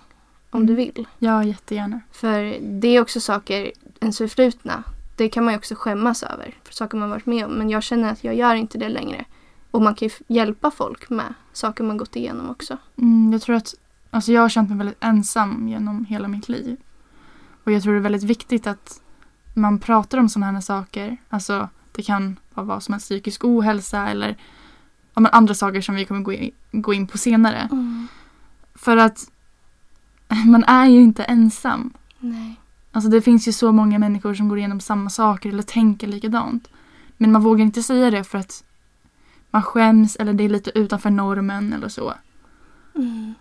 Om 0.55 0.61
Mm. 0.63 0.67
du 0.67 0.75
vill. 0.75 1.07
ja, 1.19 1.43
jättegärna. 1.43 2.01
För 2.11 2.57
det 2.61 2.87
är 2.87 3.01
också 3.01 3.19
saker, 3.19 3.71
ens 4.01 4.17
förflutna, 4.17 4.83
det 5.15 5.29
kan 5.29 5.43
man 5.45 5.53
ju 5.53 5.57
också 5.57 5.75
skämmas 5.75 6.23
över. 6.23 6.53
För 6.63 6.73
saker 6.73 6.97
man 6.97 7.09
varit 7.09 7.25
med 7.25 7.45
om. 7.45 7.51
Men 7.51 7.69
jag 7.69 7.83
känner 7.83 8.11
att 8.11 8.23
jag 8.23 8.35
gör 8.35 8.55
inte 8.55 8.77
det 8.77 8.89
längre. 8.89 9.25
Och 9.71 9.81
man 9.81 9.95
kan 9.95 10.07
ju 10.07 10.13
hjälpa 10.27 10.71
folk 10.71 11.09
med 11.09 11.33
saker 11.53 11.83
man 11.83 11.97
gått 11.97 12.15
igenom 12.15 12.49
också. 12.49 12.77
Mm, 12.97 13.31
jag 13.33 13.41
tror 13.41 13.55
att 13.55 13.75
alltså 14.11 14.31
jag 14.31 14.41
har 14.41 14.49
känt 14.49 14.69
mig 14.69 14.77
väldigt 14.77 15.03
ensam 15.03 15.67
genom 15.69 16.05
hela 16.05 16.27
mitt 16.27 16.49
liv. 16.49 16.77
Och 17.63 17.71
jag 17.71 17.83
tror 17.83 17.93
det 17.93 17.99
är 17.99 18.01
väldigt 18.01 18.23
viktigt 18.23 18.67
att 18.67 19.01
man 19.53 19.79
pratar 19.79 20.17
om 20.17 20.29
sådana 20.29 20.51
här 20.51 20.61
saker. 20.61 21.17
Alltså 21.29 21.69
det 21.91 22.03
kan 22.03 22.39
vara 22.53 22.65
vad 22.65 22.83
som 22.83 22.93
helst, 22.93 23.05
psykisk 23.07 23.43
ohälsa 23.45 24.07
eller 24.09 24.37
ja, 25.13 25.27
andra 25.27 25.53
saker 25.53 25.81
som 25.81 25.95
vi 25.95 26.05
kommer 26.05 26.21
gå 26.21 26.33
in, 26.33 26.51
gå 26.71 26.93
in 26.93 27.07
på 27.07 27.17
senare. 27.17 27.69
För 28.75 28.97
att 28.97 29.31
man 30.45 30.63
är 30.63 30.85
ju 30.85 31.01
inte 31.01 31.23
ensam. 31.23 31.93
Nej. 32.19 32.55
Alltså 32.91 33.09
det 33.09 33.21
finns 33.21 33.47
ju 33.47 33.51
så 33.51 33.71
många 33.71 33.99
människor 33.99 34.33
som 34.33 34.49
går 34.49 34.57
igenom 34.57 34.79
samma 34.79 35.09
saker 35.09 35.49
eller 35.49 35.63
tänker 35.63 36.07
likadant. 36.07 36.67
Men 37.17 37.31
man 37.31 37.43
vågar 37.43 37.65
inte 37.65 37.83
säga 37.83 38.11
det 38.11 38.23
för 38.23 38.37
att 38.37 38.63
man 39.51 39.63
skäms 39.63 40.15
eller 40.15 40.33
det 40.33 40.43
är 40.43 40.49
lite 40.49 40.79
utanför 40.79 41.09
normen 41.09 41.73
eller 41.73 41.89
så. 41.89 42.13
Mm. 42.95 43.33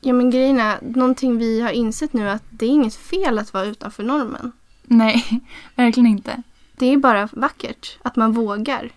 Ja 0.00 0.12
men 0.12 0.30
grejen 0.30 0.60
är, 0.60 0.78
någonting 0.80 1.38
vi 1.38 1.60
har 1.60 1.70
insett 1.70 2.12
nu 2.12 2.28
är 2.28 2.34
att 2.34 2.44
det 2.50 2.66
är 2.66 2.70
inget 2.70 2.94
fel 2.94 3.38
att 3.38 3.52
vara 3.52 3.64
utanför 3.64 4.02
normen. 4.02 4.52
Nej, 4.82 5.40
verkligen 5.74 6.06
inte. 6.06 6.42
Det 6.72 6.86
är 6.86 6.96
bara 6.96 7.28
vackert 7.32 7.98
att 8.02 8.16
man 8.16 8.32
vågar. 8.32 8.90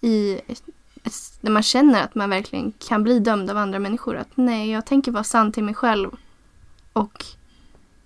I, 0.00 0.40
när 1.40 1.50
man 1.50 1.62
känner 1.62 2.02
att 2.02 2.14
man 2.14 2.30
verkligen 2.30 2.72
kan 2.88 3.02
bli 3.02 3.18
dömd 3.18 3.50
av 3.50 3.56
andra 3.56 3.78
människor. 3.78 4.16
Att 4.16 4.30
nej, 4.34 4.70
jag 4.70 4.86
tänker 4.86 5.12
vara 5.12 5.24
sann 5.24 5.52
till 5.52 5.64
mig 5.64 5.74
själv. 5.74 6.10
Och 6.92 7.24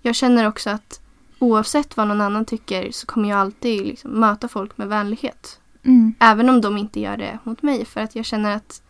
jag 0.01 0.15
känner 0.15 0.47
också 0.47 0.69
att 0.69 1.01
oavsett 1.39 1.97
vad 1.97 2.07
någon 2.07 2.21
annan 2.21 2.45
tycker 2.45 2.91
så 2.91 3.05
kommer 3.05 3.29
jag 3.29 3.39
alltid 3.39 3.85
liksom 3.85 4.11
möta 4.11 4.47
folk 4.47 4.77
med 4.77 4.87
vänlighet. 4.87 5.59
Mm. 5.83 6.13
Även 6.19 6.49
om 6.49 6.61
de 6.61 6.77
inte 6.77 6.99
gör 6.99 7.17
det 7.17 7.39
mot 7.43 7.61
mig. 7.61 7.85
För 7.85 8.01
att 8.01 8.15
jag 8.15 8.25
känner 8.25 8.55
att 8.55 8.81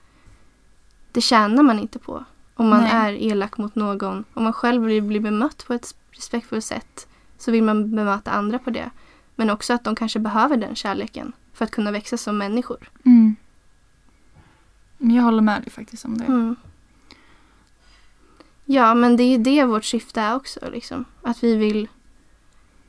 det 1.12 1.21
tjänar 1.21 1.63
man 1.63 1.80
inte 1.80 2.00
på. 2.00 2.24
Om 2.54 2.69
man 2.69 2.82
Nej. 2.82 2.91
är 2.93 3.13
elak 3.32 3.58
mot 3.58 3.76
någon. 3.76 4.24
Om 4.34 4.43
man 4.43 4.54
själv 4.54 4.82
blir, 4.84 5.02
blir 5.02 5.19
bemött 5.19 5.65
på 5.67 5.74
ett 5.74 5.95
respektfullt 6.12 6.65
sätt. 6.65 7.08
Så 7.38 7.52
vill 7.52 7.63
man 7.63 7.95
bemöta 7.95 8.32
andra 8.32 8.60
på 8.60 8.69
det. 8.69 8.89
Men 9.36 9.50
också 9.50 9.74
att 9.74 9.84
de 9.84 9.95
kanske 9.95 10.19
behöver 10.19 10.58
den 10.58 10.76
kärleken. 10.76 11.34
För 11.54 11.65
att 11.65 11.71
kunna 11.71 11.91
växa 11.91 12.17
som 12.17 12.38
människor. 12.38 12.89
Mm. 13.06 13.36
Men 15.04 15.16
jag 15.16 15.24
håller 15.24 15.42
med 15.42 15.62
dig 15.62 15.70
faktiskt 15.72 16.06
om 16.06 16.18
det. 16.18 16.26
Mm. 16.26 16.56
Ja, 18.66 18.94
men 18.94 19.18
det 19.18 19.24
är 19.24 19.38
ju 19.38 19.38
det 19.38 19.66
vårt 19.66 19.86
syfte 19.86 20.22
är 20.22 20.36
också. 20.36 20.70
Liksom. 20.72 21.06
Att 21.22 21.44
vi 21.44 21.56
vill 21.56 21.88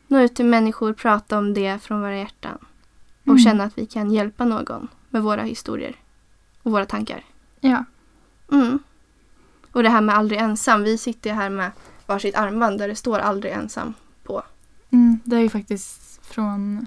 nå 0.07 0.19
ut 0.21 0.35
till 0.35 0.45
människor, 0.47 0.93
prata 0.93 1.39
om 1.39 1.55
det 1.55 1.79
från 1.83 2.01
våra 2.01 2.17
hjärtan. 2.17 2.59
Och 3.23 3.27
Mm. 3.29 3.39
känna 3.39 3.65
att 3.65 3.79
vi 3.79 3.87
kan 3.87 4.11
hjälpa 4.13 4.45
någon 4.45 4.89
med 5.09 5.23
våra 5.23 5.43
historier. 5.43 5.97
Och 6.63 6.73
våra 6.73 6.87
tankar. 6.87 7.25
Ja. 7.61 7.85
Mm. 8.53 8.79
Och 9.73 9.83
det 9.83 9.89
här 9.89 10.01
med 10.01 10.15
aldrig 10.15 10.41
ensam. 10.41 10.83
Vi 10.83 10.99
sitter 10.99 11.31
ju 11.31 11.37
här 11.37 11.51
med 11.51 11.71
varsitt 12.07 12.35
armband 12.37 12.79
där 12.79 12.89
det 12.89 12.97
står 12.97 13.19
aldrig 13.19 13.53
ensam 13.53 13.95
på. 14.23 14.43
Mm. 14.91 15.19
Det 15.25 15.37
är 15.37 15.41
ju 15.41 15.49
faktiskt 15.49 16.27
från 16.27 16.87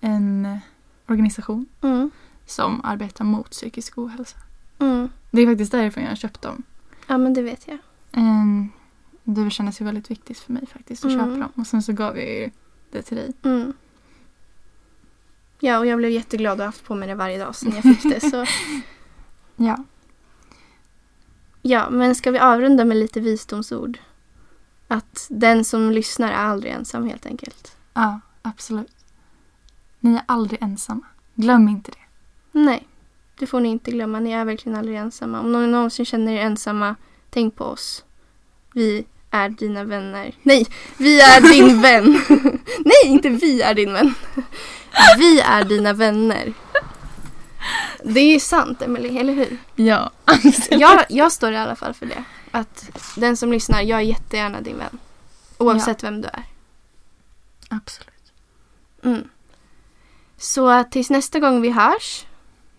en 0.00 0.58
organisation 1.06 1.66
Mm. 1.82 2.10
Som 2.46 2.80
arbetar 2.84 3.24
mot 3.24 3.50
psykisk 3.50 3.98
ohälsa. 3.98 4.36
Mm. 4.78 5.08
Det 5.30 5.42
är 5.42 5.46
faktiskt 5.46 5.72
därifrån 5.72 6.02
jag 6.04 6.10
har 6.10 6.16
köpt 6.16 6.42
dem. 6.42 6.62
Ja, 7.06 7.18
men 7.18 7.34
det 7.34 7.42
vet 7.42 7.68
jag. 7.68 7.78
Um, 8.12 8.72
det 9.24 9.50
kändes 9.50 9.80
ju 9.80 9.84
väldigt 9.84 10.10
viktigt 10.10 10.38
för 10.38 10.52
mig 10.52 10.66
faktiskt 10.66 11.04
att 11.04 11.12
Mm. 11.12 11.26
köpa 11.26 11.38
dem. 11.40 11.52
Och 11.56 11.66
sen 11.66 11.82
så 11.82 11.92
gav 11.92 12.18
jag 12.18 12.28
ju 12.28 12.50
det 12.90 13.02
till 13.02 13.16
dig. 13.16 13.32
Mm. 13.42 13.72
Ja, 15.60 15.78
och 15.78 15.86
jag 15.86 15.98
blev 15.98 16.10
jätteglad 16.10 16.52
och 16.52 16.58
har 16.58 16.66
haft 16.66 16.84
på 16.84 16.94
mig 16.94 17.08
det 17.08 17.14
varje 17.14 17.38
dag 17.38 17.54
sedan 17.56 17.72
jag 17.74 17.82
fick 17.82 18.02
det. 18.02 18.20
Så 18.30 18.46
Ja. 19.56 19.84
ja, 21.62 21.90
men 21.90 22.14
ska 22.14 22.30
vi 22.30 22.38
avrunda 22.38 22.84
med 22.84 22.96
lite 22.96 23.20
visdomsord? 23.20 23.98
Att 24.88 25.26
den 25.30 25.64
som 25.64 25.90
lyssnar 25.92 26.28
är 26.32 26.36
aldrig 26.36 26.72
ensam 26.72 27.04
helt 27.08 27.26
enkelt. 27.26 27.76
Ja, 27.94 28.20
absolut. 28.42 29.04
Ni 30.00 30.14
är 30.14 30.22
aldrig 30.26 30.62
ensamma. 30.62 31.06
Glöm 31.34 31.68
inte 31.68 31.90
det. 31.90 31.98
Nej, 32.56 32.86
det 33.38 33.46
får 33.46 33.60
ni 33.60 33.68
inte 33.68 33.90
glömma. 33.90 34.20
Ni 34.20 34.30
är 34.30 34.44
verkligen 34.44 34.78
aldrig 34.78 34.96
ensamma. 34.96 35.40
Om 35.40 35.52
någon 35.52 35.70
någonsin 35.70 36.06
känner 36.06 36.32
er 36.32 36.40
ensamma, 36.40 36.96
tänk 37.30 37.56
på 37.56 37.64
oss. 37.64 38.04
Vi 38.74 39.06
är 39.30 39.48
dina 39.48 39.84
vänner. 39.84 40.34
Nej, 40.42 40.66
vi 40.96 41.20
är 41.20 41.40
din 41.40 41.80
vän. 41.82 42.20
Nej, 42.84 43.04
inte 43.04 43.28
vi 43.28 43.62
är 43.62 43.74
din 43.74 43.92
vän. 43.92 44.14
Vi 45.18 45.40
är 45.40 45.64
dina 45.64 45.92
vänner. 45.92 46.52
Det 48.04 48.20
är 48.20 48.40
sant, 48.40 48.82
Emily, 48.82 49.18
eller 49.18 49.32
hur? 49.32 49.58
Ja, 49.76 50.10
absolut. 50.24 50.80
Jag, 50.80 51.04
jag 51.08 51.32
står 51.32 51.52
i 51.52 51.56
alla 51.56 51.76
fall 51.76 51.94
för 51.94 52.06
det. 52.06 52.24
Att 52.50 52.90
den 53.16 53.36
som 53.36 53.52
lyssnar, 53.52 53.82
jag 53.82 53.98
är 53.98 54.04
jättegärna 54.04 54.60
din 54.60 54.78
vän. 54.78 54.98
Oavsett 55.58 56.04
vem 56.04 56.20
du 56.20 56.28
är. 56.28 56.44
Absolut. 57.68 58.32
Mm. 59.02 59.28
Så 60.38 60.84
tills 60.84 61.10
nästa 61.10 61.40
gång 61.40 61.60
vi 61.60 61.70
hörs 61.70 62.24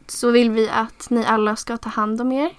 så 0.08 0.32
vill 0.32 0.52
vi 0.52 0.70
att 0.70 1.10
ni 1.10 1.26
alla 1.26 1.56
ska 1.56 1.78
ta 1.78 1.90
hand 1.90 2.22
om 2.22 2.32
er. 2.32 2.58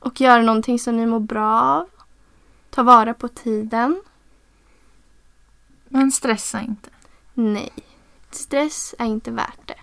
Och 0.00 0.20
göra 0.20 0.42
någonting 0.42 0.78
som 0.78 0.96
ni 0.96 1.06
mår 1.06 1.20
bra 1.20 1.60
av. 1.60 1.88
Ta 2.70 2.82
vara 2.82 3.14
på 3.14 3.28
tiden. 3.28 4.02
Men 5.88 6.12
stressa 6.12 6.60
inte. 6.60 6.90
Nej, 7.34 7.72
stress 8.30 8.94
är 8.98 9.06
inte 9.06 9.30
värt 9.30 9.66
det. 9.66 9.78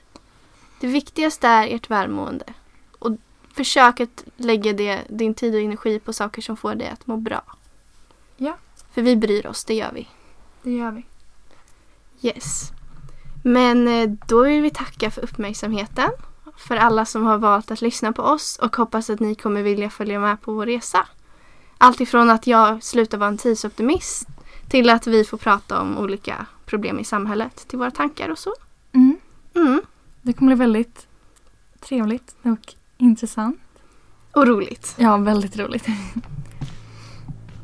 Det 0.80 0.88
viktigaste 0.88 1.48
är 1.48 1.76
ert 1.76 1.90
välmående. 1.90 2.54
Och 3.00 3.12
försök 3.54 4.00
att 4.00 4.24
lägga 4.38 4.74
det, 4.74 5.02
din 5.10 5.34
tid 5.34 5.56
och 5.56 5.62
energi 5.62 6.00
på 6.00 6.14
saker 6.14 6.42
som 6.42 6.58
får 6.58 6.76
dig 6.76 6.88
att 6.90 7.08
må 7.08 7.18
bra. 7.18 7.42
Ja. 8.38 8.58
För 8.92 9.02
vi 9.02 9.16
bryr 9.16 9.48
oss, 9.48 9.66
det 9.66 9.74
gör 9.74 9.92
vi. 9.94 10.08
Det 10.62 10.72
gör 10.72 10.92
vi. 10.92 11.06
Yes. 12.28 12.72
Men 13.48 13.88
eh, 13.88 14.10
då 14.28 14.44
vill 14.44 14.62
vi 14.62 14.70
tacka 14.70 15.12
för 15.12 15.24
uppmärksamheten. 15.24 16.10
För 16.58 16.76
alla 16.76 17.06
som 17.06 17.24
har 17.24 17.38
valt 17.38 17.72
att 17.72 17.82
lyssna 17.82 18.14
på 18.14 18.22
oss 18.22 18.60
och 18.62 18.76
hoppas 18.76 19.10
att 19.10 19.20
ni 19.20 19.36
kommer 19.36 19.64
vilja 19.64 19.90
följa 19.90 20.20
med 20.20 20.42
på 20.42 20.54
vår 20.54 20.66
resa. 20.66 21.08
Allt 21.78 22.02
ifrån 22.02 22.30
att 22.30 22.48
jag 22.48 22.84
slutar 22.84 23.18
vara 23.18 23.28
en 23.28 23.38
tidsoptimist 23.38 24.28
till 24.70 24.90
att 24.90 25.08
vi 25.08 25.24
får 25.24 25.38
prata 25.38 25.82
om 25.82 25.98
olika 25.98 26.46
problem 26.66 27.00
i 27.00 27.04
samhället 27.04 27.68
till 27.68 27.80
våra 27.80 27.92
tankar 27.92 28.30
och 28.30 28.40
så. 28.40 28.54
Mm. 28.92 29.18
Mm. 29.56 29.82
Det 30.22 30.34
kommer 30.34 30.56
bli 30.56 30.60
väldigt 30.60 31.08
trevligt 31.80 32.36
och 32.42 32.74
intressant. 32.98 33.60
Och 34.32 34.48
roligt. 34.48 34.96
Ja, 34.98 35.18
väldigt 35.18 35.58
roligt. 35.58 35.86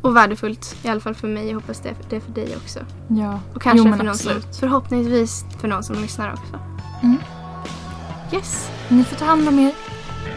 Och 0.02 0.16
värdefullt. 0.16 0.76
I 0.84 0.88
alla 0.88 1.02
fall 1.02 1.16
för 1.16 1.28
mig. 1.28 1.48
Jag 1.48 1.56
hoppas 1.56 1.80
det 1.80 1.90
är 1.90 1.94
för, 1.94 2.04
det 2.10 2.16
är 2.16 2.20
för 2.20 2.32
dig 2.32 2.56
också. 2.56 2.80
Ja. 3.08 3.40
Och 3.56 3.62
kanske 3.62 3.90
Jo, 3.90 3.96
för 3.96 4.04
någon 4.04 4.16
som, 4.16 4.42
förhoppningsvis 4.60 5.46
för 5.60 5.68
någon 5.68 5.84
som 5.84 5.96
lyssnar 5.96 6.34
också. 6.34 6.60
Mm. 7.04 7.18
Yes. 8.34 8.70
Ni 8.90 9.04
får 9.04 9.16
ta 9.16 9.26
hand 9.26 9.48
om 9.48 9.60
er. 9.60 9.74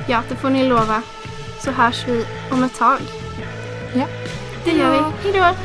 Ja, 0.09 0.23
det 0.29 0.37
får 0.37 0.51
ni 0.51 0.69
lova. 0.69 1.03
Så 1.61 1.71
hörs 1.71 2.05
vi 2.09 2.27
om 2.51 2.63
ett 2.63 2.79
tag. 2.79 2.99
Ja. 3.95 4.07
Det 4.65 4.71
gör 4.71 4.91
vi. 4.91 5.31
Hej 5.31 5.33
då! 5.33 5.57